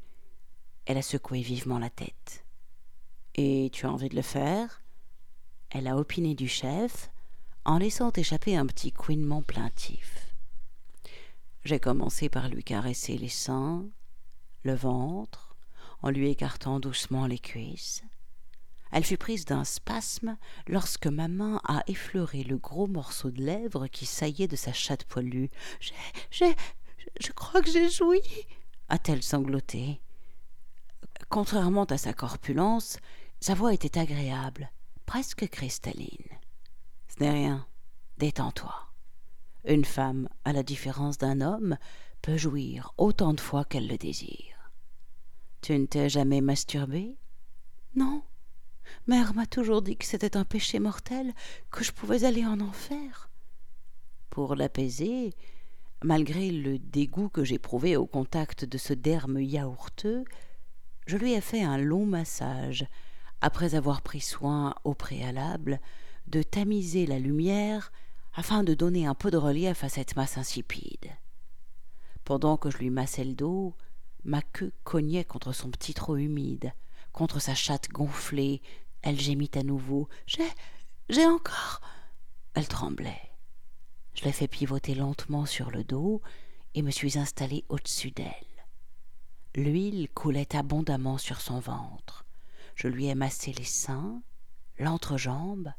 Elle 0.87 0.97
a 0.97 1.03
secoué 1.03 1.43
vivement 1.43 1.79
la 1.79 1.91
tête. 1.91 2.47
Et 3.35 3.69
tu 3.71 3.85
as 3.85 3.93
envie 3.93 4.09
de 4.09 4.17
le 4.17 4.23
faire? 4.23 4.83
Elle 5.69 5.89
a 5.89 5.99
opiné 5.99 6.35
du 6.35 6.49
chef, 6.49 7.11
en 7.65 7.79
laissant 7.79 8.13
échapper 8.13 8.57
un 8.57 8.67
petit 8.67 8.93
couinement 8.93 9.43
plaintif. 9.43 10.35
J'ai 11.65 11.79
commencé 11.79 12.29
par 12.29 12.49
lui 12.49 12.65
caresser 12.65 13.19
les 13.19 13.29
seins, 13.29 13.87
le 14.63 14.75
ventre, 14.75 15.57
en 16.03 16.11
lui 16.11 16.31
écartant 16.31 16.81
doucement 16.81 17.27
les 17.27 17.39
cuisses. 17.39 18.03
Elle 18.93 19.05
fut 19.05 19.19
prise 19.19 19.45
d'un 19.45 19.65
spasme 19.65 20.37
lorsque 20.67 21.07
ma 21.07 21.29
main 21.29 21.61
a 21.65 21.83
effleuré 21.87 22.43
le 22.43 22.57
gros 22.57 22.87
morceau 22.87 23.31
de 23.31 23.43
lèvre 23.43 23.87
qui 23.87 24.07
saillait 24.07 24.49
de 24.49 24.57
sa 24.57 24.73
chatte 24.73 25.05
poilue. 25.05 25.49
J'ai. 25.81 25.95
j'ai. 26.31 26.57
je 27.21 27.33
crois 27.33 27.63
que 27.63 27.71
j'ai 27.71 27.89
joui 27.89 28.21
a-t-elle 28.91 29.23
sangloté. 29.23 30.01
Contrairement 31.29 31.85
à 31.85 31.97
sa 31.97 32.13
corpulence, 32.13 32.99
sa 33.39 33.55
voix 33.55 33.73
était 33.73 33.99
agréable, 33.99 34.71
presque 35.07 35.49
cristalline. 35.49 36.40
Rien. 37.29 37.67
Détends-toi. 38.17 38.75
Une 39.67 39.85
femme, 39.85 40.29
à 40.45 40.53
la 40.53 40.63
différence 40.63 41.19
d'un 41.19 41.43
homme, 41.43 41.77
peut 42.23 42.39
jouir 42.39 42.95
autant 42.97 43.35
de 43.35 43.41
fois 43.41 43.65
qu'elle 43.65 43.89
le 43.89 43.99
désire. 43.99 44.73
Tu 45.61 45.79
ne 45.79 45.85
t'es 45.85 46.09
jamais 46.09 46.41
masturbé? 46.41 47.19
Non. 47.95 48.23
Mère 49.07 49.35
m'a 49.35 49.47
toujours 49.47 49.83
dit 49.83 49.97
que 49.97 50.07
c'était 50.07 50.37
un 50.37 50.45
péché 50.45 50.79
mortel, 50.79 51.35
que 51.71 51.85
je 51.85 51.93
pouvais 51.93 52.25
aller 52.25 52.47
en 52.47 52.61
enfer. 52.61 53.31
Pour 54.31 54.55
l'apaiser, 54.55 55.35
malgré 56.03 56.51
le 56.51 56.79
dégoût 56.79 57.29
que 57.29 57.45
j'éprouvais 57.45 57.97
au 57.97 58.07
contact 58.07 58.65
de 58.65 58.79
ce 58.79 58.95
derme 58.95 59.41
yaourteux, 59.41 60.25
je 61.07 61.19
lui 61.19 61.33
ai 61.33 61.41
fait 61.43 61.63
un 61.63 61.77
long 61.77 62.07
massage, 62.07 62.87
après 63.43 63.75
avoir 63.75 64.01
pris 64.01 64.21
soin, 64.21 64.75
au 64.85 64.95
préalable, 64.95 65.81
de 66.31 66.43
tamiser 66.43 67.07
la 67.07 67.19
lumière 67.19 67.93
afin 68.35 68.63
de 68.63 68.75
donner 68.75 69.07
un 69.07 69.15
peu 69.15 69.31
de 69.31 69.37
relief 69.37 69.83
à 69.85 69.89
cette 69.89 70.17
masse 70.17 70.39
insipide. 70.39 71.11
Pendant 72.25 72.57
que 72.57 72.71
je 72.71 72.79
lui 72.79 72.91
massais 72.91 73.25
le 73.25 73.35
dos, 73.35 73.75
ma 74.25 74.41
queue 74.41 74.73
cognait 74.85 75.25
contre 75.25 75.53
son 75.53 75.71
petit 75.71 75.95
trot 75.95 76.17
humide, 76.17 76.73
contre 77.13 77.41
sa 77.41 77.55
chatte 77.55 77.89
gonflée. 77.89 78.63
Elle 79.03 79.19
gémit 79.19 79.51
à 79.55 79.63
nouveau. 79.63 80.09
J'ai. 80.27 80.49
j'ai 81.09 81.27
encore. 81.27 81.81
Elle 82.55 82.69
tremblait. 82.69 83.33
Je 84.15 84.25
l'ai 84.25 84.33
fait 84.33 84.49
pivoter 84.49 84.95
lentement 84.95 85.47
sur 85.47 85.71
le 85.71 85.83
dos 85.83 86.21
et 86.75 86.83
me 86.83 86.91
suis 86.91 87.19
installé 87.19 87.65
au-dessus 87.69 88.11
d'elle. 88.11 88.35
L'huile 89.57 90.09
coulait 90.15 90.55
abondamment 90.55 91.19
sur 91.19 91.41
son 91.41 91.59
ventre. 91.59 92.25
Je 92.77 92.87
lui 92.87 93.07
ai 93.07 93.15
massé 93.15 93.53
les 93.53 93.65
seins, 93.65 94.23
l'entrejambe, 94.79 95.73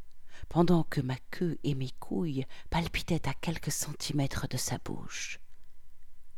pendant 0.52 0.84
que 0.84 1.00
ma 1.00 1.16
queue 1.30 1.58
et 1.64 1.76
mes 1.76 1.92
couilles 2.02 2.46
palpitaient 2.70 3.26
à 3.26 3.34
quelques 3.34 3.72
centimètres 3.72 4.50
de 4.50 4.58
sa 4.58 4.80
bouche. 4.80 5.40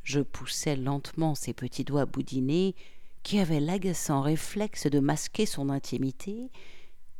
Je 0.03 0.19
poussais 0.19 0.75
lentement 0.75 1.33
ses 1.33 1.51
petits 1.51 1.83
doigts 1.83 2.05
boudinés, 2.05 2.75
qui 3.23 3.39
avaient 3.39 3.59
l'agaçant 3.59 4.21
réflexe 4.21 4.85
de 4.85 4.99
masquer 4.99 5.47
son 5.47 5.69
intimité, 5.69 6.51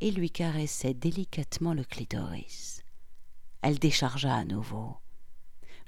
et 0.00 0.12
lui 0.12 0.30
caressais 0.30 0.94
délicatement 0.94 1.74
le 1.74 1.82
clitoris. 1.82 2.84
Elle 3.60 3.80
déchargea 3.80 4.32
à 4.32 4.44
nouveau. 4.44 4.96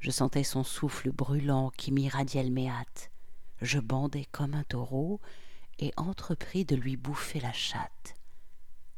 Je 0.01 0.11
sentais 0.11 0.43
son 0.43 0.65
souffle 0.65 1.13
brûlant 1.13 1.71
qui 1.77 1.93
m'irradiait 1.93 2.43
le 2.43 2.51
méate. 2.51 3.13
Je 3.63 3.79
bandais 3.79 4.27
comme 4.33 4.55
un 4.55 4.65
taureau 4.65 5.21
et 5.79 5.93
entrepris 5.97 6.65
de 6.65 6.75
lui 6.75 6.97
bouffer 6.97 7.39
la 7.39 7.53
chatte. 7.53 8.16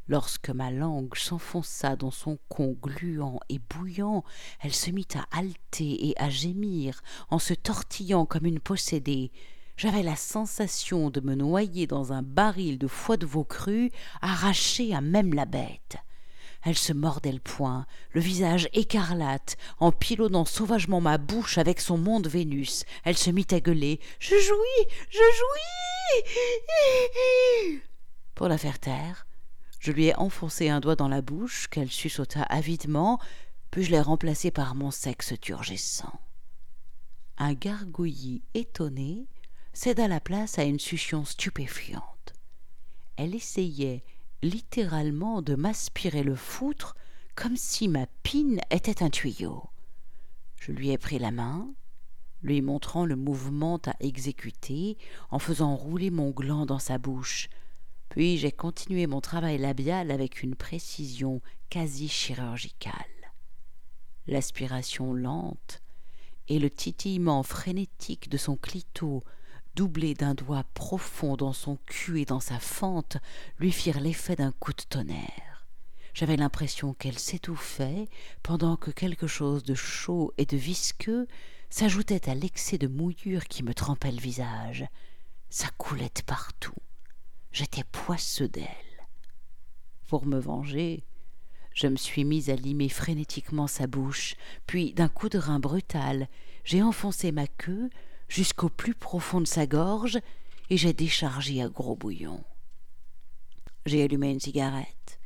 Lorsque 0.09 0.49
ma 0.49 0.71
langue 0.71 1.15
s'enfonça 1.15 1.95
dans 1.95 2.11
son 2.11 2.39
con 2.49 2.75
gluant 2.83 3.41
et 3.51 3.61
bouillant, 3.71 4.25
elle 4.61 4.73
se 4.73 4.91
mit 4.91 5.07
à 5.15 5.27
halter 5.37 6.09
et 6.09 6.15
à 6.19 6.31
gémir 6.31 7.03
en 7.29 7.39
se 7.39 7.53
tortillant 7.53 8.25
comme 8.25 8.47
une 8.47 8.59
possédée. 8.59 9.31
J'avais 9.77 10.03
la 10.03 10.17
sensation 10.17 11.11
de 11.11 11.21
me 11.21 11.35
noyer 11.35 11.87
dans 11.87 12.15
un 12.15 12.23
baril 12.23 12.79
de 12.79 12.87
foie 12.89 13.19
de 13.19 13.27
veau 13.27 13.45
cru, 13.45 13.91
arraché 14.23 14.95
à 14.95 15.03
même 15.03 15.35
la 15.35 15.45
bête. 15.45 15.99
Elle 16.65 16.77
se 16.77 16.93
mordait 16.95 17.31
le 17.31 17.39
poing, 17.39 17.87
le 18.13 18.21
visage 18.21 18.69
écarlate, 18.73 19.57
en 19.79 19.93
pilonnant 19.93 20.47
sauvagement 20.47 21.03
ma 21.03 21.19
bouche 21.19 21.59
avec 21.59 21.81
son 21.81 21.99
monde 21.99 22.27
Vénus. 22.27 22.85
Elle 23.05 23.17
se 23.17 23.31
mit 23.31 23.47
à 23.51 23.61
gueuler. 23.61 24.01
Je 24.19 24.35
jouis. 24.35 24.87
Je 25.11 25.19
jouis. 27.69 27.83
Pour 28.35 28.49
la 28.49 28.59
faire 28.59 28.81
taire, 28.81 29.28
je 29.89 29.93
lui 29.95 30.09
ai 30.09 30.17
enfoncé 30.17 30.69
un 30.69 30.81
doigt 30.81 30.97
dans 30.97 31.09
la 31.09 31.23
bouche 31.23 31.67
qu'elle 31.69 31.91
suçota 31.91 32.43
avidement, 32.43 33.19
puis 33.71 33.85
je 33.85 33.91
l'ai 33.91 34.03
remplacé 34.03 34.51
par 34.51 34.75
mon 34.75 34.91
sexe 34.91 35.33
turgescent. 35.41 36.13
Un 37.39 37.55
gargouillis 37.55 38.43
étonné 38.53 39.27
céda 39.73 40.07
la 40.07 40.21
place 40.21 40.59
à 40.59 40.65
une 40.65 40.79
succion 40.79 41.25
stupéfiante. 41.25 42.35
Elle 43.17 43.35
essayait 43.35 44.05
littéralement 44.43 45.41
de 45.41 45.55
m'aspirer 45.55 46.23
le 46.23 46.37
foutre 46.37 46.95
comme 47.35 47.57
si 47.57 47.89
ma 47.89 48.07
pine 48.23 48.61
était 48.71 49.03
un 49.03 49.09
tuyau. 49.09 49.71
Je 50.61 50.71
lui 50.71 50.91
ai 50.91 50.99
pris 50.99 51.19
la 51.19 51.31
main, 51.31 51.67
lui 52.43 52.61
montrant 52.61 53.07
le 53.07 53.17
mouvement 53.17 53.81
à 53.87 53.95
exécuter 54.01 54.99
en 55.31 55.39
faisant 55.39 55.75
rouler 55.75 56.11
mon 56.11 56.29
gland 56.29 56.67
dans 56.67 56.79
sa 56.79 56.99
bouche, 56.99 57.49
puis 58.09 58.39
j'ai 58.39 58.53
continué 58.53 59.07
mon 59.07 59.21
travail 59.21 59.59
labial 59.59 60.11
avec 60.11 60.43
une 60.43 60.55
précision 60.55 61.41
quasi 61.71 62.09
chirurgicale. 62.09 62.95
L'aspiration 64.27 65.13
lente 65.13 65.83
et 66.49 66.59
le 66.59 66.71
titillement 66.71 67.43
frénétique 67.43 68.29
de 68.29 68.37
son 68.37 68.57
clito 68.57 69.23
doublé 69.79 70.15
d'un 70.15 70.35
doigt 70.35 70.65
profond 70.75 71.37
dans 71.37 71.53
son 71.53 71.79
cul 71.87 72.23
et 72.23 72.25
dans 72.25 72.41
sa 72.41 72.59
fente, 72.59 73.17
lui 73.61 73.71
firent 73.71 74.01
l'effet 74.01 74.35
d'un 74.35 74.51
coup 74.51 74.73
de 74.73 74.83
tonnerre. 74.83 75.69
J'avais 76.15 76.37
l'impression 76.37 76.95
qu'elle 76.95 77.17
s'étouffait, 77.17 78.09
pendant 78.43 78.77
que 78.77 78.91
quelque 78.91 79.29
chose 79.29 79.63
de 79.63 79.77
chaud 79.77 80.35
et 80.37 80.47
de 80.47 80.57
visqueux 80.57 81.29
s'ajoutait 81.71 82.29
à 82.29 82.35
l'excès 82.35 82.77
de 82.77 82.89
mouillure 82.89 83.45
qui 83.45 83.63
me 83.63 83.73
trempait 83.73 84.11
le 84.11 84.21
visage. 84.21 84.85
Ça 85.49 85.69
coulait 85.79 86.11
partout. 86.27 86.75
J'étais 87.59 87.83
poisseux 87.83 88.47
d'elle. 88.47 89.09
Pour 90.07 90.27
me 90.27 90.39
venger, 90.39 91.03
je 91.75 91.89
me 91.89 91.97
suis 91.97 92.25
mis 92.25 92.53
à 92.53 92.55
limer 92.55 92.89
frénétiquement 92.89 93.67
sa 93.67 93.89
bouche, 93.89 94.37
puis 94.69 94.93
d'un 94.93 95.09
coup 95.09 95.29
de 95.29 95.39
rein 95.39 95.59
brutal, 95.59 96.29
j'ai 96.63 96.85
enfoncé 96.85 97.33
ma 97.33 97.49
queue 97.49 97.91
jusqu'au 98.29 98.69
plus 98.69 98.95
profond 98.95 99.41
de 99.41 99.47
sa 99.49 99.67
gorge 99.67 100.21
et 100.71 100.77
j'ai 100.77 100.93
déchargé 100.93 101.61
à 101.61 101.69
gros 101.69 101.97
bouillon. 101.97 102.45
J'ai 103.87 104.05
allumé 104.05 104.31
une 104.31 104.39
cigarette 104.39 105.19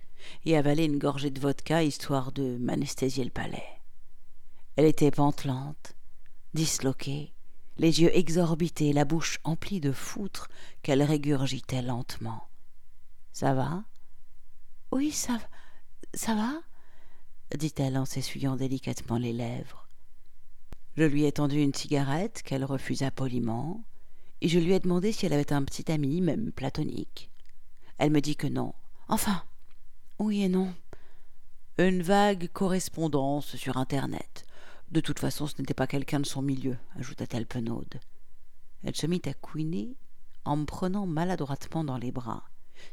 et 0.46 0.56
avalé 0.56 0.86
une 0.86 0.98
gorgée 0.98 1.30
de 1.30 1.38
vodka 1.38 1.82
histoire 1.82 2.32
de 2.32 2.56
m'anesthésier 2.56 3.24
le 3.24 3.30
palais. 3.30 3.68
Elle 4.76 4.86
était 4.86 5.10
pantelante, 5.10 5.96
disloquée, 6.54 7.34
les 7.78 8.02
yeux 8.02 8.14
exorbités, 8.16 8.92
la 8.92 9.04
bouche 9.04 9.38
emplie 9.44 9.80
de 9.80 9.92
foutre 9.92 10.48
qu'elle 10.82 11.02
régurgitait 11.02 11.82
lentement. 11.82 12.48
Ça 13.32 13.54
va 13.54 13.84
Oui, 14.90 15.10
ça, 15.10 15.38
ça 16.14 16.34
va? 16.34 16.60
dit-elle 17.56 17.98
en 17.98 18.04
s'essuyant 18.06 18.56
délicatement 18.56 19.18
les 19.18 19.32
lèvres. 19.32 19.88
Je 20.96 21.04
lui 21.04 21.24
ai 21.24 21.32
tendu 21.32 21.60
une 21.60 21.74
cigarette 21.74 22.42
qu'elle 22.42 22.64
refusa 22.64 23.10
poliment, 23.10 23.84
et 24.40 24.48
je 24.48 24.58
lui 24.58 24.72
ai 24.72 24.80
demandé 24.80 25.12
si 25.12 25.26
elle 25.26 25.32
avait 25.32 25.52
un 25.52 25.62
petit 25.64 25.90
ami, 25.90 26.20
même 26.20 26.52
platonique. 26.52 27.30
Elle 27.98 28.10
me 28.10 28.20
dit 28.20 28.36
que 28.36 28.46
non. 28.46 28.74
Enfin, 29.08 29.42
oui 30.18 30.42
et 30.42 30.48
non. 30.48 30.74
Une 31.78 32.02
vague 32.02 32.48
correspondance 32.52 33.56
sur 33.56 33.76
Internet. 33.76 34.44
De 34.92 35.00
toute 35.00 35.18
façon, 35.18 35.46
ce 35.46 35.54
n'était 35.58 35.74
pas 35.74 35.86
quelqu'un 35.86 36.20
de 36.20 36.26
son 36.26 36.42
milieu, 36.42 36.76
ajouta-t-elle 36.98 37.46
penaude. 37.46 37.98
Elle 38.84 38.94
se 38.94 39.06
mit 39.06 39.22
à 39.24 39.34
couiner 39.34 39.96
en 40.44 40.56
me 40.56 40.64
prenant 40.64 41.06
maladroitement 41.06 41.82
dans 41.82 41.98
les 41.98 42.12
bras. 42.12 42.44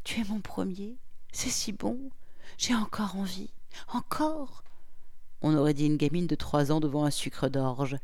Tu 0.04 0.22
es 0.22 0.24
mon 0.24 0.40
premier 0.40 0.98
C'est 1.32 1.50
si 1.50 1.74
bon 1.74 2.10
J'ai 2.58 2.76
encore 2.76 3.16
envie 3.16 3.52
Encore 3.94 4.64
on 5.42 5.56
aurait 5.56 5.74
dit 5.74 5.86
une 5.86 5.98
gamine 5.98 6.28
de 6.28 6.36
trois 6.36 6.72
ans 6.72 6.80
devant 6.80 7.06
un 7.06 7.12
sucre 7.12 7.48
d'orge. 7.48 7.98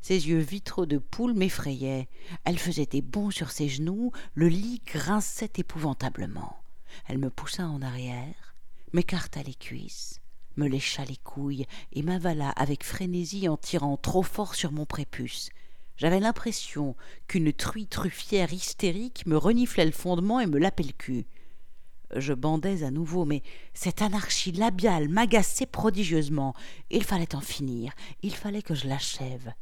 Ses 0.00 0.28
yeux 0.28 0.38
vitraux 0.38 0.86
de 0.86 0.98
poule 0.98 1.34
m'effrayaient. 1.34 2.08
Elle 2.44 2.58
faisait 2.58 2.86
des 2.86 3.02
bonds 3.02 3.30
sur 3.30 3.50
ses 3.50 3.68
genoux, 3.68 4.12
le 4.34 4.48
lit 4.48 4.80
grinçait 4.86 5.50
épouvantablement. 5.56 6.56
Elle 7.06 7.18
me 7.18 7.30
poussa 7.30 7.66
en 7.66 7.82
arrière, 7.82 8.54
m'écarta 8.92 9.42
les 9.42 9.54
cuisses, 9.54 10.20
me 10.58 10.68
lécha 10.68 11.04
les 11.04 11.16
couilles 11.16 11.66
et 11.92 12.02
m'avala 12.02 12.50
avec 12.50 12.84
frénésie 12.84 13.48
en 13.48 13.56
tirant 13.56 13.96
trop 13.96 14.22
fort 14.22 14.54
sur 14.54 14.72
mon 14.72 14.84
prépuce. 14.84 15.48
J'avais 15.96 16.20
l'impression 16.20 16.94
qu'une 17.26 17.52
truie 17.52 17.86
truffière 17.86 18.52
hystérique 18.52 19.26
me 19.26 19.36
reniflait 19.36 19.86
le 19.86 19.92
fondement 19.92 20.40
et 20.40 20.46
me 20.46 20.58
lapait 20.58 20.84
le 20.84 20.92
cul. 20.92 21.26
Je 22.14 22.32
bandais 22.32 22.84
à 22.84 22.90
nouveau, 22.90 23.24
mais 23.24 23.42
cette 23.74 24.00
anarchie 24.02 24.52
labiale 24.52 25.08
m'agaçait 25.08 25.66
prodigieusement. 25.66 26.54
Il 26.90 27.04
fallait 27.04 27.34
en 27.34 27.40
finir, 27.40 27.92
il 28.22 28.34
fallait 28.34 28.62
que 28.62 28.74
je 28.74 28.88
l'achève. 28.88 29.52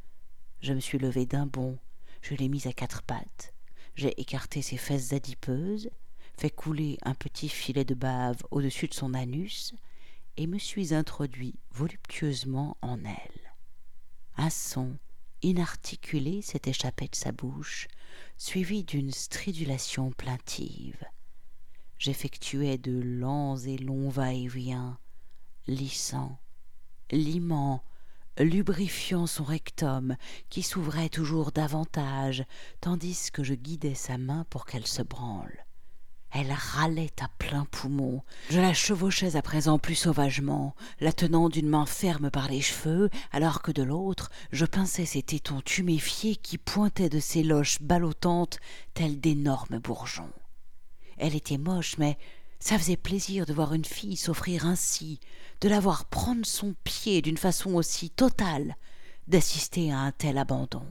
Je 0.61 0.73
me 0.73 0.81
suis 0.81 0.99
levé 0.99 1.27
d'un 1.27 1.47
bond, 1.47 1.79
je 2.23 2.35
l'ai 2.35 2.49
mise 2.49 2.67
à 2.67 2.73
quatre 2.73 3.03
pattes, 3.03 3.55
j'ai 3.95 4.21
écarté 4.21 4.63
ses 4.63 4.77
fesses 4.77 5.13
adipeuses, 5.13 5.91
fait 6.39 6.51
couler 6.51 6.99
un 7.03 7.15
petit 7.15 7.49
filet 7.49 7.85
de 7.85 7.95
bave 7.95 8.43
au-dessus 8.51 8.89
de 8.89 8.95
son 8.95 9.15
anus, 9.15 9.75
et 10.37 10.47
me 10.47 10.59
suis 10.59 10.95
introduit 10.95 11.59
voluptueusement 11.71 12.77
en 12.83 13.05
elle. 13.05 13.55
Un 14.37 14.51
son 14.51 14.99
inarticulé 15.43 16.43
s'est 16.43 16.63
échappé 16.67 17.09
de 17.09 17.17
sa 17.17 17.33
bouche, 17.33 17.89
suivi 18.37 18.85
d'une 18.85 19.13
stridulation 19.13 20.11
plaintive. 20.13 21.03
J'effectuais 21.99 22.79
de 22.79 22.99
lents 23.01 23.57
et 23.57 23.79
longs 23.79 24.09
va-et-vient, 24.09 24.99
lissant, 25.67 26.39
limant, 27.11 27.83
lubrifiant 28.39 29.27
son 29.27 29.45
rectum, 29.45 30.17
qui 30.51 30.63
s'ouvrait 30.63 31.09
toujours 31.09 31.53
davantage, 31.53 32.45
tandis 32.81 33.31
que 33.33 33.43
je 33.43 33.55
guidais 33.55 33.95
sa 33.95 34.19
main 34.19 34.45
pour 34.51 34.67
qu'elle 34.67 34.87
se 34.87 35.03
branle. 35.03 35.66
Elle 36.39 36.53
râlait 36.53 37.15
à 37.23 37.29
plein 37.39 37.65
poumon. 37.65 38.23
Je 38.51 38.61
la 38.61 38.75
chevauchais 38.75 39.37
à 39.37 39.43
présent 39.43 39.79
plus 39.79 39.95
sauvagement, 39.95 40.77
la 41.01 41.11
tenant 41.11 41.49
d'une 41.49 41.71
main 41.71 41.87
ferme 41.87 42.31
par 42.31 42.49
les 42.49 42.61
cheveux, 42.61 43.09
alors 43.33 43.63
que 43.63 43.73
de 43.73 43.83
l'autre, 43.83 44.31
je 44.53 44.67
pinçais 44.67 45.07
ses 45.07 45.23
tétons 45.23 45.63
tuméfiés 45.63 46.37
qui 46.37 46.59
pointaient 46.59 47.09
de 47.09 47.21
ses 47.21 47.43
loches 47.43 47.81
ballottantes 47.81 48.59
tels 48.93 49.19
d'énormes 49.19 49.79
bourgeons. 49.79 50.33
Elle 51.17 51.35
était 51.35 51.57
moche, 51.57 51.97
mais 51.97 52.19
ça 52.61 52.79
faisait 52.79 52.99
plaisir 52.99 53.47
de 53.47 53.55
voir 53.55 53.73
une 53.73 53.87
fille 53.87 54.19
s'offrir 54.19 54.67
ainsi, 54.67 55.21
de 55.63 55.71
la 55.71 55.81
voir 55.81 56.05
prendre 56.05 56.45
son 56.45 56.75
pied 56.85 57.23
d'une 57.23 57.39
façon 57.39 57.73
aussi 57.77 58.11
totale, 58.11 58.77
d'assister 59.27 59.91
à 59.91 60.01
un 60.01 60.13
tel 60.13 60.37
abandon. 60.37 60.85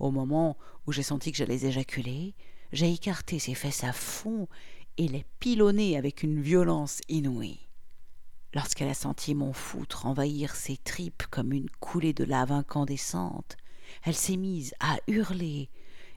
Au 0.00 0.10
moment 0.10 0.56
où 0.84 0.92
j'ai 0.92 1.04
senti 1.04 1.30
que 1.30 1.38
j'allais 1.38 1.64
éjaculer, 1.64 2.34
j'ai 2.72 2.92
écarté 2.92 3.38
ses 3.38 3.54
fesses 3.54 3.84
à 3.84 3.92
fond 3.92 4.48
et 4.98 5.08
les 5.08 5.24
pilonné 5.40 5.96
avec 5.96 6.22
une 6.22 6.40
violence 6.40 7.00
inouïe. 7.08 7.60
Lorsqu'elle 8.54 8.88
a 8.88 8.94
senti 8.94 9.34
mon 9.34 9.52
foutre 9.52 10.06
envahir 10.06 10.54
ses 10.54 10.76
tripes 10.76 11.24
comme 11.30 11.52
une 11.52 11.68
coulée 11.80 12.14
de 12.14 12.24
lave 12.24 12.52
incandescente, 12.52 13.56
elle 14.02 14.14
s'est 14.14 14.36
mise 14.36 14.74
à 14.80 14.96
hurler 15.06 15.68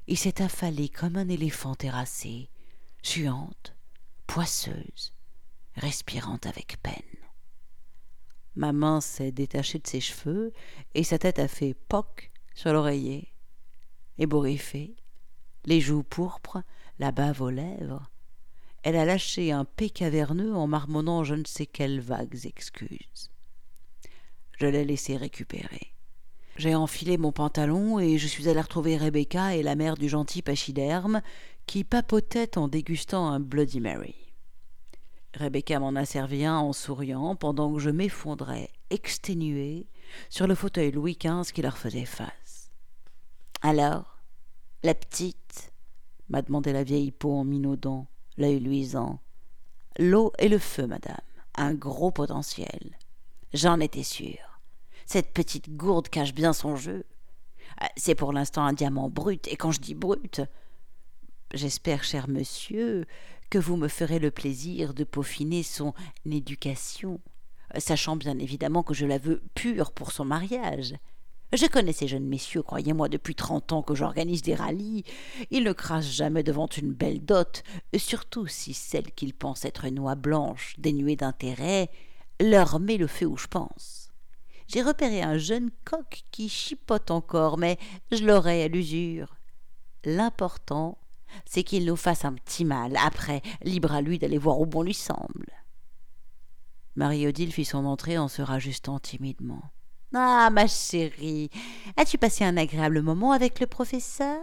et 0.07 0.15
s'est 0.15 0.41
affalée 0.41 0.89
comme 0.89 1.17
un 1.17 1.27
éléphant 1.27 1.75
terrassé, 1.75 2.49
suante, 3.01 3.75
poisseuse, 4.25 5.13
respirant 5.75 6.39
avec 6.45 6.81
peine. 6.81 6.93
Ma 8.55 8.73
main 8.73 9.01
s'est 9.01 9.31
détachée 9.31 9.79
de 9.79 9.87
ses 9.87 10.01
cheveux 10.01 10.53
et 10.95 11.03
sa 11.03 11.19
tête 11.19 11.39
a 11.39 11.47
fait 11.47 11.73
poc 11.73 12.31
sur 12.55 12.73
l'oreiller. 12.73 13.33
Ébouriffée, 14.17 14.95
les 15.69 15.81
joues 15.81 16.01
pourpres, 16.01 16.63
la 16.97 17.11
bave 17.11 17.43
aux 17.43 17.51
lèvres, 17.51 18.09
elle 18.81 18.95
a 18.95 19.05
lâché 19.05 19.51
un 19.51 19.65
pé 19.65 19.91
caverneux 19.91 20.55
en 20.55 20.65
marmonnant 20.65 21.23
je 21.23 21.35
ne 21.35 21.45
sais 21.45 21.67
quelles 21.67 21.99
vagues 21.99 22.39
excuses. 22.45 23.29
Je 24.57 24.65
l'ai 24.65 24.83
laissé 24.83 25.15
récupérer. 25.15 25.93
J'ai 26.57 26.73
enfilé 26.73 27.19
mon 27.19 27.31
pantalon 27.31 27.99
et 27.99 28.17
je 28.17 28.27
suis 28.27 28.49
allé 28.49 28.59
retrouver 28.59 28.97
Rebecca 28.97 29.55
et 29.55 29.61
la 29.61 29.75
mère 29.75 29.95
du 29.95 30.09
gentil 30.09 30.41
pachyderme 30.41 31.21
qui 31.67 31.83
papotaient 31.83 32.57
en 32.57 32.67
dégustant 32.67 33.29
un 33.29 33.39
Bloody 33.39 33.79
Mary. 33.79 34.15
Rebecca 35.35 35.79
m'en 35.79 35.95
a 35.95 36.17
un 36.17 36.57
en 36.57 36.73
souriant 36.73 37.35
pendant 37.35 37.71
que 37.71 37.79
je 37.79 37.91
m'effondrais, 37.91 38.71
exténué, 38.89 39.85
sur 40.31 40.47
le 40.47 40.55
fauteuil 40.55 40.91
Louis 40.91 41.15
XV 41.21 41.53
qui 41.53 41.61
leur 41.61 41.77
faisait 41.77 42.05
face. 42.05 42.71
Alors, 43.61 44.18
la 44.83 44.93
petite 44.93 45.73
m'a 46.29 46.41
demandé 46.41 46.71
la 46.71 46.83
vieille 46.83 47.11
peau 47.11 47.33
en 47.33 47.43
minaudant, 47.43 48.07
l'œil 48.37 48.59
luisant. 48.59 49.19
L'eau 49.97 50.31
et 50.39 50.47
le 50.47 50.59
feu, 50.59 50.87
madame. 50.87 51.17
Un 51.55 51.73
gros 51.73 52.11
potentiel. 52.11 52.97
J'en 53.53 53.79
étais 53.79 54.03
sûr. 54.03 54.61
Cette 55.05 55.33
petite 55.33 55.75
gourde 55.75 56.07
cache 56.07 56.33
bien 56.33 56.53
son 56.53 56.75
jeu. 56.75 57.03
Ah, 57.79 57.89
c'est 57.97 58.15
pour 58.15 58.31
l'instant 58.31 58.63
un 58.63 58.73
diamant 58.73 59.09
brut, 59.09 59.47
et 59.47 59.57
quand 59.57 59.71
je 59.71 59.81
dis 59.81 59.95
brut, 59.95 60.41
j'espère, 61.53 62.03
cher 62.03 62.29
monsieur, 62.29 63.05
que 63.49 63.57
vous 63.57 63.75
me 63.75 63.87
ferez 63.87 64.19
le 64.19 64.31
plaisir 64.31 64.93
de 64.93 65.03
peaufiner 65.03 65.63
son 65.63 65.93
éducation, 66.25 67.19
sachant 67.77 68.15
bien 68.15 68.37
évidemment 68.39 68.83
que 68.83 68.93
je 68.93 69.05
la 69.05 69.17
veux 69.17 69.41
pure 69.55 69.91
pour 69.91 70.11
son 70.11 70.25
mariage. 70.25 70.93
Je 71.51 71.65
connais 71.65 71.93
ces 71.93 72.07
jeunes 72.07 72.27
messieurs, 72.27 72.61
croyez-moi, 72.61 73.09
depuis 73.09 73.33
trente 73.33 73.71
ans 73.71 73.81
que 73.81 73.95
j'organise 73.95 74.43
des 74.43 74.53
rallyes. 74.53 75.03
Ils 75.49 75.63
ne 75.63 75.73
crassent 75.73 76.11
jamais 76.11 76.43
devant 76.43 76.67
une 76.67 76.93
belle 76.93 77.25
dot, 77.25 77.63
surtout 77.97 78.45
si 78.45 78.75
celle 78.75 79.11
qu'ils 79.11 79.33
pensent 79.33 79.65
être 79.65 79.85
une 79.85 79.95
noix 79.95 80.15
blanche, 80.15 80.75
dénuée 80.77 81.15
d'intérêt, 81.15 81.89
leur 82.39 82.79
met 82.79 82.97
le 82.97 83.07
feu 83.07 83.25
où 83.25 83.37
je 83.37 83.47
pense. 83.47 84.09
J'ai 84.67 84.83
repéré 84.83 85.23
un 85.23 85.39
jeune 85.39 85.71
coq 85.85 86.21
qui 86.29 86.49
chipote 86.49 87.09
encore, 87.09 87.57
mais 87.57 87.79
je 88.11 88.23
l'aurai 88.23 88.63
à 88.63 88.67
l'usure. 88.67 89.35
L'important, 90.05 90.99
c'est 91.45 91.63
qu'il 91.63 91.85
nous 91.85 91.95
fasse 91.95 92.25
un 92.25 92.33
petit 92.33 92.65
mal. 92.65 92.95
Après, 92.97 93.41
libre 93.63 93.91
à 93.93 94.01
lui 94.01 94.19
d'aller 94.19 94.37
voir 94.37 94.59
où 94.59 94.67
bon 94.67 94.83
lui 94.83 94.93
semble. 94.93 95.47
Marie-Odile 96.95 97.51
fit 97.51 97.65
son 97.65 97.85
entrée 97.85 98.19
en 98.19 98.27
se 98.27 98.43
rajustant 98.43 98.99
timidement. 98.99 99.71
Ah, 100.13 100.49
ma 100.51 100.65
chérie, 100.65 101.51
as-tu 101.95 102.17
passé 102.17 102.43
un 102.43 102.57
agréable 102.57 103.03
moment 103.03 103.31
avec 103.31 103.59
le 103.59 103.67
professeur? 103.67 104.41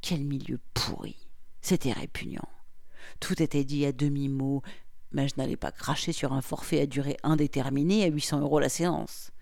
Quel 0.00 0.24
milieu 0.24 0.58
pourri 0.72 1.16
C'était 1.60 1.92
répugnant. 1.92 2.48
Tout 3.20 3.42
était 3.42 3.64
dit 3.64 3.84
à 3.84 3.92
demi-mot, 3.92 4.62
mais 5.12 5.28
je 5.28 5.34
n'allais 5.36 5.56
pas 5.56 5.70
cracher 5.70 6.12
sur 6.12 6.32
un 6.32 6.40
forfait 6.40 6.80
à 6.80 6.86
durée 6.86 7.18
indéterminée 7.22 8.04
à 8.04 8.06
huit 8.06 8.22
cents 8.22 8.40
euros 8.40 8.58
la 8.58 8.70
séance. 8.70 9.32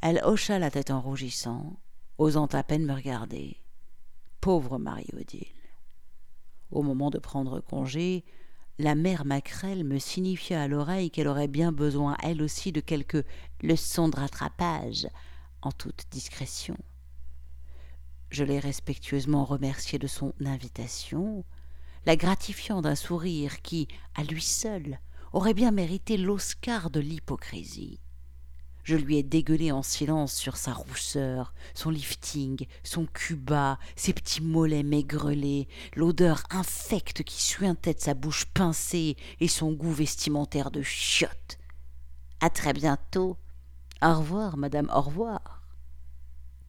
Elle 0.00 0.20
hocha 0.24 0.58
la 0.58 0.72
tête 0.72 0.90
en 0.90 1.00
rougissant, 1.00 1.78
osant 2.18 2.46
à 2.46 2.64
peine 2.64 2.84
me 2.84 2.94
regarder. 2.94 3.58
Pauvre 4.40 4.78
Marie-Odile. 4.78 5.46
Au 6.72 6.82
moment 6.82 7.10
de 7.10 7.18
prendre 7.18 7.60
congé, 7.60 8.24
la 8.78 8.94
mère 8.94 9.24
Macrel 9.24 9.84
me 9.84 9.98
signifia 9.98 10.62
à 10.62 10.68
l'oreille 10.68 11.10
qu'elle 11.10 11.28
aurait 11.28 11.48
bien 11.48 11.72
besoin, 11.72 12.16
elle 12.22 12.42
aussi, 12.42 12.72
de 12.72 12.80
quelques 12.80 13.24
leçons 13.62 14.08
de 14.08 14.16
rattrapage, 14.16 15.08
en 15.60 15.72
toute 15.72 16.04
discrétion. 16.10 16.76
Je 18.30 18.44
l'ai 18.44 18.58
respectueusement 18.58 19.44
remerciée 19.44 19.98
de 19.98 20.06
son 20.06 20.32
invitation, 20.44 21.44
la 22.06 22.16
gratifiant 22.16 22.82
d'un 22.82 22.96
sourire 22.96 23.62
qui, 23.62 23.88
à 24.14 24.24
lui 24.24 24.42
seul, 24.42 24.98
aurait 25.32 25.54
bien 25.54 25.70
mérité 25.70 26.16
l'Oscar 26.16 26.90
de 26.90 27.00
l'hypocrisie. 27.00 28.00
Je 28.84 28.96
lui 28.96 29.16
ai 29.16 29.22
dégueulé 29.22 29.70
en 29.70 29.82
silence 29.82 30.34
sur 30.34 30.56
sa 30.56 30.72
rousseur, 30.72 31.54
son 31.74 31.90
lifting, 31.90 32.66
son 32.82 33.06
cuba, 33.06 33.78
ses 33.94 34.12
petits 34.12 34.42
mollets 34.42 34.82
maigrelés, 34.82 35.68
l'odeur 35.94 36.42
infecte 36.50 37.22
qui 37.22 37.40
suintait 37.40 37.94
sa 37.96 38.14
bouche 38.14 38.46
pincée 38.46 39.16
et 39.38 39.48
son 39.48 39.72
goût 39.72 39.92
vestimentaire 39.92 40.70
de 40.70 40.82
chiottes. 40.82 41.58
À 42.40 42.50
très 42.50 42.72
bientôt. 42.72 43.36
Au 44.02 44.14
revoir, 44.18 44.56
madame, 44.56 44.90
au 44.92 45.00
revoir. 45.00 45.62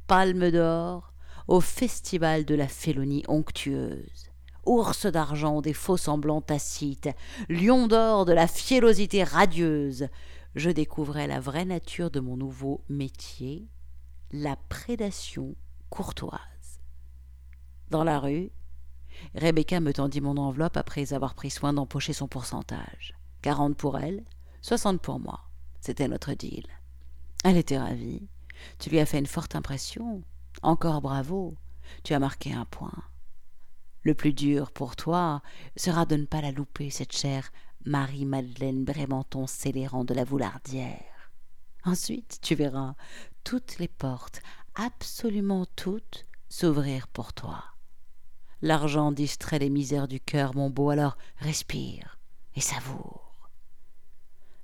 Palme 0.06 0.52
d'or 0.52 1.14
au 1.48 1.62
festival 1.62 2.46
de 2.46 2.56
la 2.56 2.68
félonie 2.68 3.24
onctueuse. 3.28 4.30
Ours 4.66 5.08
d'argent 5.08 5.62
des 5.62 5.74
faux 5.74 5.98
semblants 5.98 6.42
tacites, 6.42 7.10
lion 7.50 7.88
d'or 7.88 8.26
de 8.26 8.32
la 8.32 8.48
fiélosité 8.48 9.24
radieuse, 9.24 10.08
je 10.56 10.70
découvrais 10.70 11.28
la 11.28 11.40
vraie 11.40 11.66
nature 11.66 12.12
de 12.12 12.20
mon 12.20 12.38
nouveau 12.38 12.84
métier, 12.90 13.68
la 14.32 14.56
prédation 14.56 15.56
courtoise. 15.90 16.40
Dans 17.90 18.04
la 18.04 18.20
rue, 18.20 18.52
Rebecca 19.36 19.80
me 19.80 19.94
tendit 19.94 20.22
mon 20.22 20.38
enveloppe 20.38 20.78
après 20.78 21.14
avoir 21.14 21.36
pris 21.36 21.50
soin 21.50 21.74
d'empocher 21.74 22.14
son 22.14 22.28
pourcentage. 22.28 23.14
Quarante 23.42 23.78
pour 23.78 24.00
elle, 24.00 24.24
soixante 24.62 25.02
pour 25.02 25.20
moi. 25.20 25.42
C'était 25.82 26.08
notre 26.08 26.34
deal. 26.34 26.66
Elle 27.44 27.58
était 27.58 27.78
ravie. 27.78 28.28
Tu 28.80 28.90
lui 28.90 29.00
as 29.00 29.06
fait 29.06 29.20
une 29.20 29.26
forte 29.26 29.56
impression. 29.56 30.24
Encore 30.62 31.02
bravo. 31.02 31.56
Tu 32.04 32.14
as 32.14 32.20
marqué 32.20 32.54
un 32.54 32.66
point. 32.66 33.04
Le 34.04 34.14
plus 34.14 34.34
dur 34.34 34.72
pour 34.72 34.96
toi 34.96 35.42
sera 35.76 36.06
de 36.06 36.16
ne 36.16 36.26
pas 36.26 36.42
la 36.42 36.52
louper, 36.52 36.90
cette 36.90 37.16
chère 37.16 37.52
Marie-Madeleine 37.86 38.84
Brémenton 38.84 39.48
scélérant 39.48 40.06
de 40.06 40.14
la 40.14 40.24
Voulardière. 40.24 41.32
Ensuite, 41.84 42.40
tu 42.42 42.56
verras, 42.56 42.96
toutes 43.44 43.78
les 43.80 43.88
portes 43.88 44.42
absolument 44.76 45.66
toutes 45.76 46.26
s'ouvrir 46.50 47.08
pour 47.08 47.34
toi. 47.34 47.64
L'argent 48.62 49.12
distrait 49.12 49.60
les 49.60 49.70
misères 49.70 50.08
du 50.08 50.22
cœur, 50.22 50.56
mon 50.56 50.70
beau, 50.70 50.90
alors 50.90 51.18
respire 51.38 52.18
et 52.56 52.62
savoure. 52.62 53.50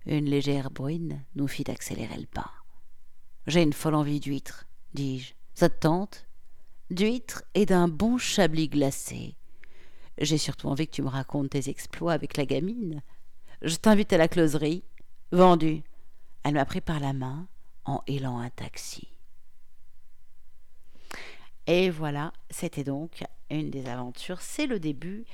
Une 0.05 0.25
légère 0.25 0.71
bruine 0.71 1.25
nous 1.35 1.47
fit 1.47 1.69
accélérer 1.69 2.17
le 2.17 2.25
pas. 2.25 2.51
J'ai 3.47 3.61
une 3.61 3.73
folle 3.73 3.95
envie 3.95 4.19
d'huître, 4.19 4.65
dis-je. 4.93 5.33
Ça 5.53 5.69
te 5.69 5.79
tente 5.79 6.25
D'huître 6.89 7.43
et 7.53 7.65
d'un 7.65 7.87
bon 7.87 8.17
chablis 8.17 8.69
glacé. 8.69 9.35
J'ai 10.17 10.37
surtout 10.37 10.67
envie 10.67 10.87
que 10.87 10.93
tu 10.95 11.01
me 11.01 11.07
racontes 11.07 11.51
tes 11.51 11.69
exploits 11.69 12.13
avec 12.13 12.35
la 12.35 12.45
gamine. 12.45 13.01
Je 13.61 13.75
t'invite 13.75 14.13
à 14.13 14.17
la 14.17 14.27
closerie. 14.27 14.83
Vendu. 15.31 15.83
Elle 16.43 16.53
m'a 16.53 16.65
pris 16.65 16.81
par 16.81 16.99
la 16.99 17.13
main 17.13 17.47
en 17.85 18.01
hélant 18.07 18.39
un 18.39 18.49
taxi. 18.49 19.09
Et 21.67 21.89
voilà, 21.89 22.31
c'était 22.49 22.85
donc 22.85 23.23
une 23.49 23.69
des 23.69 23.87
aventures. 23.87 24.41
C'est 24.41 24.65
le 24.65 24.79
début 24.79 25.25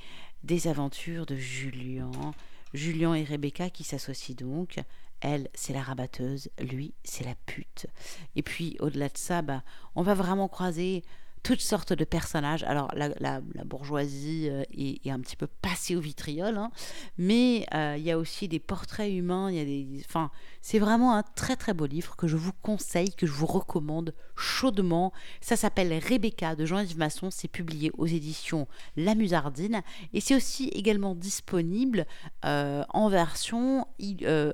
des 0.42 0.66
aventures 0.66 1.24
de 1.24 1.36
Julien. 1.36 2.10
Julien 2.74 3.14
et 3.14 3.24
Rebecca 3.24 3.70
qui 3.70 3.84
s'associent 3.84 4.34
donc. 4.34 4.80
Elle, 5.20 5.48
c'est 5.54 5.72
la 5.72 5.82
rabatteuse, 5.82 6.50
lui, 6.58 6.92
c'est 7.04 7.24
la 7.24 7.34
pute. 7.46 7.86
Et 8.34 8.42
puis, 8.42 8.76
au-delà 8.80 9.08
de 9.08 9.16
ça, 9.16 9.40
bah, 9.40 9.62
on 9.94 10.02
va 10.02 10.14
vraiment 10.14 10.48
croiser 10.48 11.04
toutes 11.46 11.60
sortes 11.60 11.92
de 11.92 12.04
personnages. 12.04 12.64
Alors 12.64 12.90
la, 12.96 13.40
bourgeoisie 13.64 14.48
euh, 14.50 14.64
est, 14.76 15.08
un 15.08 15.20
petit 15.20 15.36
peu 15.36 15.46
passée 15.46 15.94
au 15.94 16.00
vitriol, 16.00 16.56
hein, 16.56 16.72
mais 17.18 17.66
euh, 17.72 17.94
il 17.96 18.02
y 18.02 18.10
a 18.10 18.18
aussi 18.18 18.48
des 18.48 18.58
portraits 18.58 19.12
humains. 19.12 19.52
Y 19.52 19.60
a 19.60 19.64
des, 19.64 20.02
enfin, 20.04 20.32
c'est 20.60 20.80
vraiment 20.80 21.14
un 21.14 21.22
très 21.22 21.54
très 21.54 21.72
beau 21.72 21.86
livre 21.86 22.16
que 22.16 22.26
je 22.26 22.36
vous 22.36 22.50
conseille, 22.62 23.14
que 23.14 23.28
je 23.28 23.32
vous 23.32 23.46
recommande 23.46 24.12
chaudement. 24.34 25.12
Ça 25.40 25.54
s'appelle 25.54 25.96
Rebecca 25.96 26.56
de 26.56 26.66
Jean-Yves 26.66 26.98
Masson. 26.98 27.30
C'est 27.30 27.46
publié 27.46 27.92
aux 27.96 28.06
éditions 28.06 28.66
La 28.96 29.14
Musardine 29.14 29.82
et 30.12 30.20
c'est 30.20 30.34
aussi 30.34 30.66
également 30.70 31.14
disponible 31.14 32.06
euh, 32.44 32.82
en 32.88 33.08
version 33.08 33.86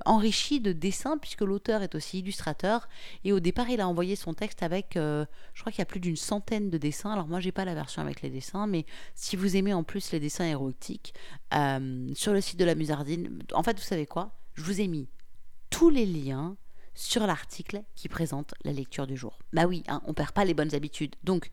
enrichie 0.05 0.61
de 0.61 0.73
dessins 0.73 1.17
puisque 1.17 1.41
l'auteur 1.41 1.83
est 1.83 1.95
aussi 1.95 2.19
illustrateur. 2.19 2.87
Et 3.25 3.33
au 3.33 3.41
départ, 3.41 3.71
il 3.71 3.81
a 3.81 3.89
envoyé 3.89 4.15
son 4.15 4.35
texte 4.35 4.63
avec, 4.63 4.91
je 4.95 5.27
crois 5.59 5.73
qu'il 5.73 5.79
y 5.79 5.83
a 5.83 5.87
plus 5.87 6.01
d'une 6.01 6.17
centaine 6.17 6.69
de 6.69 6.82
Alors 7.05 7.29
moi, 7.29 7.41
j'ai 7.41 7.53
pas 7.53 7.65
la 7.65 7.75
version 7.75 8.03
avec 8.03 8.23
les 8.23 8.31
dessins, 8.31 8.67
mais 8.67 8.85
si 9.15 9.37
vous 9.37 9.57
aimez 9.57 9.73
en 9.73 9.85
plus 9.85 10.13
les 10.13 10.21
dessins 10.21 10.45
érotiques, 10.45 11.15
euh, 11.55 12.11
sur 12.15 12.33
le 12.33 12.41
site 12.41 12.59
de 12.59 12.65
la 12.65 12.75
Musardine, 12.75 13.43
en 13.53 13.63
fait, 13.63 13.79
vous 13.79 13.85
savez 13.85 14.07
quoi? 14.07 14.33
Je 14.55 14.63
vous 14.63 14.81
ai 14.81 14.89
mis 14.89 15.09
tous 15.71 15.91
les 15.91 16.07
liens 16.07 16.57
sur 16.95 17.27
l'article 17.27 17.83
qui 17.95 18.09
présente 18.09 18.55
la 18.65 18.73
lecture 18.73 19.07
du 19.07 19.17
jour. 19.17 19.39
Bah 19.53 19.67
oui, 19.67 19.83
hein, 19.89 20.03
on 20.07 20.13
perd 20.15 20.33
pas 20.33 20.45
les 20.45 20.55
bonnes 20.55 20.75
habitudes. 20.75 21.17
Donc, 21.25 21.51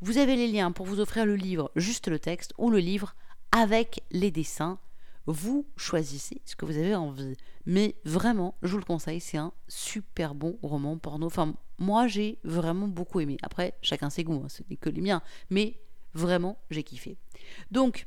vous 0.00 0.18
avez 0.18 0.36
les 0.36 0.46
liens 0.46 0.72
pour 0.72 0.86
vous 0.86 1.00
offrir 1.00 1.26
le 1.26 1.36
livre, 1.36 1.70
juste 1.74 2.08
le 2.08 2.18
texte, 2.18 2.52
ou 2.58 2.70
le 2.70 2.78
livre 2.78 3.14
avec 3.50 4.02
les 4.10 4.30
dessins. 4.30 4.78
Vous 5.26 5.66
choisissez 5.76 6.40
ce 6.44 6.56
que 6.56 6.64
vous 6.64 6.76
avez 6.76 6.94
envie. 6.94 7.36
Mais 7.66 7.96
vraiment, 8.04 8.54
je 8.62 8.72
vous 8.72 8.78
le 8.78 8.84
conseille, 8.84 9.20
c'est 9.20 9.38
un 9.38 9.52
super 9.68 10.34
bon 10.34 10.58
roman 10.62 10.96
porno. 10.98 11.26
Enfin, 11.26 11.54
moi, 11.78 12.06
j'ai 12.06 12.38
vraiment 12.44 12.88
beaucoup 12.88 13.20
aimé. 13.20 13.36
Après, 13.42 13.74
chacun 13.82 14.08
ses 14.08 14.24
goûts, 14.24 14.42
hein, 14.44 14.48
ce 14.48 14.62
n'est 14.70 14.76
que 14.76 14.88
les 14.88 15.00
miens. 15.00 15.22
Mais 15.50 15.80
vraiment, 16.14 16.58
j'ai 16.70 16.84
kiffé. 16.84 17.18
Donc, 17.70 18.06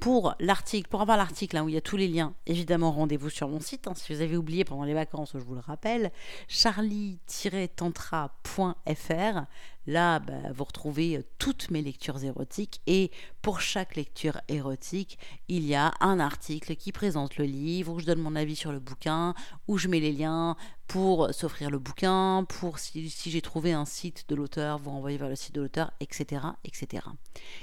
pour 0.00 0.34
l'article, 0.40 0.88
pour 0.88 1.00
avoir 1.00 1.16
l'article 1.16 1.56
hein, 1.56 1.62
où 1.62 1.68
il 1.68 1.74
y 1.74 1.78
a 1.78 1.80
tous 1.80 1.96
les 1.96 2.08
liens, 2.08 2.34
évidemment, 2.46 2.90
rendez-vous 2.90 3.30
sur 3.30 3.48
mon 3.48 3.60
site. 3.60 3.86
Hein, 3.86 3.94
si 3.94 4.12
vous 4.12 4.20
avez 4.20 4.36
oublié 4.36 4.64
pendant 4.64 4.82
les 4.82 4.94
vacances, 4.94 5.30
je 5.34 5.38
vous 5.38 5.54
le 5.54 5.60
rappelle, 5.60 6.10
charlie-tantra.fr. 6.48 9.46
Là, 9.86 10.20
bah, 10.20 10.34
vous 10.54 10.64
retrouvez 10.64 11.16
euh, 11.16 11.22
toutes 11.38 11.70
mes 11.70 11.82
lectures 11.82 12.22
érotiques 12.22 12.80
et 12.86 13.10
pour 13.40 13.60
chaque 13.60 13.96
lecture 13.96 14.40
érotique, 14.48 15.18
il 15.48 15.64
y 15.64 15.74
a 15.74 15.92
un 16.00 16.20
article 16.20 16.76
qui 16.76 16.92
présente 16.92 17.36
le 17.36 17.44
livre, 17.44 17.92
où 17.92 17.98
je 17.98 18.06
donne 18.06 18.20
mon 18.20 18.36
avis 18.36 18.54
sur 18.54 18.70
le 18.70 18.78
bouquin, 18.78 19.34
où 19.66 19.78
je 19.78 19.88
mets 19.88 19.98
les 19.98 20.12
liens 20.12 20.56
pour 20.86 21.32
s'offrir 21.34 21.70
le 21.70 21.78
bouquin, 21.78 22.44
pour 22.48 22.78
si, 22.78 23.08
j'ai 23.08 23.40
trouvé 23.40 23.72
un 23.72 23.84
site 23.84 24.24
de 24.28 24.34
l'auteur, 24.34 24.78
vous 24.78 24.90
renvoyez 24.90 25.18
vers 25.18 25.28
le 25.28 25.36
site 25.36 25.54
de 25.54 25.62
l'auteur, 25.62 25.90
etc., 26.00 26.42
etc. 26.64 27.04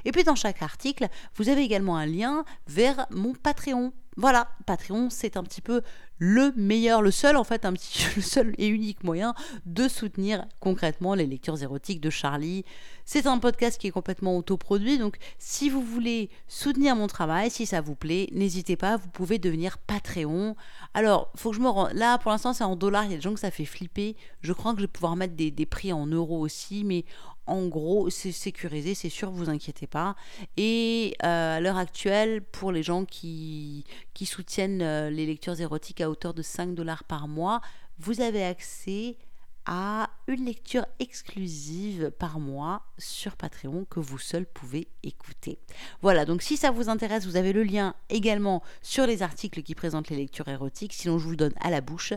Et 0.03 0.11
puis 0.11 0.23
dans 0.23 0.35
chaque 0.35 0.61
article, 0.61 1.07
vous 1.35 1.47
avez 1.47 1.61
également 1.61 1.95
un 1.95 2.05
lien 2.05 2.43
vers 2.67 3.05
mon 3.11 3.33
Patreon. 3.33 3.93
Voilà, 4.17 4.49
Patreon, 4.65 5.09
c'est 5.09 5.37
un 5.37 5.43
petit 5.43 5.61
peu 5.61 5.81
le 6.17 6.51
meilleur, 6.57 7.01
le 7.01 7.11
seul 7.11 7.37
en 7.37 7.43
fait, 7.43 7.65
le 8.15 8.21
seul 8.21 8.53
et 8.57 8.67
unique 8.67 9.03
moyen 9.03 9.33
de 9.65 9.87
soutenir 9.87 10.45
concrètement 10.59 11.15
les 11.15 11.25
lectures 11.25 11.61
érotiques 11.61 12.01
de 12.01 12.09
Charlie. 12.09 12.65
C'est 13.05 13.25
un 13.25 13.39
podcast 13.39 13.79
qui 13.79 13.87
est 13.87 13.91
complètement 13.91 14.37
autoproduit, 14.37 14.97
donc 14.97 15.17
si 15.39 15.69
vous 15.69 15.81
voulez 15.81 16.29
soutenir 16.47 16.95
mon 16.95 17.07
travail, 17.07 17.49
si 17.49 17.65
ça 17.65 17.81
vous 17.81 17.95
plaît, 17.95 18.29
n'hésitez 18.33 18.75
pas, 18.75 18.97
vous 18.97 19.07
pouvez 19.07 19.39
devenir 19.39 19.77
Patreon. 19.77 20.55
Alors, 20.93 21.31
faut 21.35 21.51
que 21.51 21.55
je 21.55 21.61
me 21.61 21.69
rende. 21.69 21.93
Là, 21.93 22.17
pour 22.17 22.31
l'instant, 22.31 22.53
c'est 22.53 22.63
en 22.63 22.75
dollars, 22.75 23.05
il 23.05 23.11
y 23.11 23.13
a 23.13 23.17
des 23.17 23.23
gens 23.23 23.33
que 23.33 23.39
ça 23.39 23.51
fait 23.51 23.65
flipper. 23.65 24.15
Je 24.41 24.53
crois 24.53 24.73
que 24.73 24.79
je 24.79 24.83
vais 24.83 24.91
pouvoir 24.91 25.15
mettre 25.15 25.35
des, 25.35 25.49
des 25.49 25.65
prix 25.65 25.91
en 25.93 26.05
euros 26.05 26.39
aussi, 26.39 26.83
mais 26.83 27.05
en 27.49 27.67
gros, 27.67 28.09
c'est 28.09 28.31
sécurisé, 28.31 28.93
c'est 28.93 29.09
sûr, 29.09 29.31
vous 29.31 29.49
inquiétez 29.49 29.87
pas. 29.87 30.15
Et 30.55 31.15
euh, 31.23 31.57
à 31.57 31.59
l'heure 31.59 31.77
actuelle, 31.77 32.41
pour 32.41 32.71
les 32.71 32.83
gens 32.83 33.05
qui, 33.05 33.85
soutiennent 34.23 34.81
euh, 34.81 35.09
les 35.09 35.25
lectures 35.25 35.59
érotiques 35.59 36.01
à 36.01 36.09
hauteur 36.09 36.33
de 36.33 36.41
5 36.41 36.75
dollars 36.75 37.03
par 37.03 37.27
mois, 37.27 37.61
vous 37.97 38.21
avez 38.21 38.43
accès 38.43 39.17
à 39.65 40.09
une 40.27 40.45
lecture 40.45 40.85
exclusive 40.99 42.11
par 42.17 42.39
mois 42.39 42.81
sur 42.97 43.35
Patreon 43.35 43.85
que 43.89 43.99
vous 43.99 44.17
seul 44.17 44.45
pouvez 44.45 44.87
écouter. 45.03 45.59
Voilà, 46.01 46.25
donc 46.25 46.41
si 46.41 46.57
ça 46.57 46.71
vous 46.71 46.89
intéresse, 46.89 47.25
vous 47.25 47.35
avez 47.35 47.53
le 47.53 47.63
lien 47.63 47.93
également 48.09 48.63
sur 48.81 49.05
les 49.05 49.21
articles 49.21 49.61
qui 49.61 49.75
présentent 49.75 50.09
les 50.09 50.15
lectures 50.15 50.47
érotiques, 50.47 50.93
sinon 50.93 51.19
je 51.19 51.25
vous 51.25 51.31
le 51.31 51.37
donne 51.37 51.53
à 51.61 51.69
la 51.69 51.81
bouche 51.81 52.13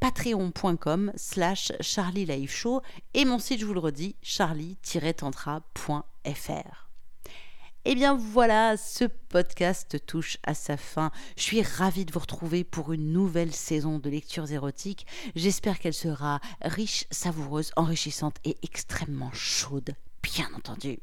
patreon.com 0.00 1.12
slash 1.16 1.72
Charlie 1.80 2.46
Show 2.46 2.82
et 3.14 3.24
mon 3.24 3.38
site, 3.38 3.60
je 3.60 3.66
vous 3.66 3.74
le 3.74 3.80
redis, 3.80 4.16
charlie-tantra.fr. 4.22 6.88
Et 7.84 7.92
eh 7.92 7.94
bien 7.94 8.14
voilà, 8.14 8.76
ce 8.76 9.04
podcast 9.04 10.04
touche 10.04 10.36
à 10.42 10.52
sa 10.52 10.76
fin. 10.76 11.10
Je 11.36 11.42
suis 11.42 11.62
ravie 11.62 12.04
de 12.04 12.12
vous 12.12 12.18
retrouver 12.18 12.62
pour 12.62 12.92
une 12.92 13.12
nouvelle 13.12 13.54
saison 13.54 13.98
de 13.98 14.10
lectures 14.10 14.50
érotiques. 14.50 15.06
J'espère 15.34 15.78
qu'elle 15.78 15.94
sera 15.94 16.40
riche, 16.60 17.06
savoureuse, 17.10 17.70
enrichissante 17.76 18.36
et 18.44 18.58
extrêmement 18.62 19.32
chaude, 19.32 19.94
bien 20.22 20.48
entendu. 20.54 20.98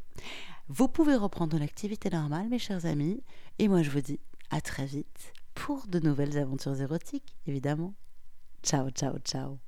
Vous 0.68 0.88
pouvez 0.88 1.16
reprendre 1.16 1.58
l'activité 1.58 2.10
normale, 2.10 2.50
mes 2.50 2.60
chers 2.60 2.86
amis, 2.86 3.24
et 3.58 3.68
moi 3.68 3.82
je 3.82 3.90
vous 3.90 4.02
dis 4.02 4.20
à 4.52 4.62
très 4.62 4.86
vite 4.86 5.34
pour 5.56 5.88
de 5.88 6.00
nouvelles 6.00 6.38
aventures 6.38 6.80
érotiques, 6.80 7.36
évidemment. 7.48 7.96
Ciao, 8.66 8.90
ciao, 8.90 9.20
ciao. 9.20 9.60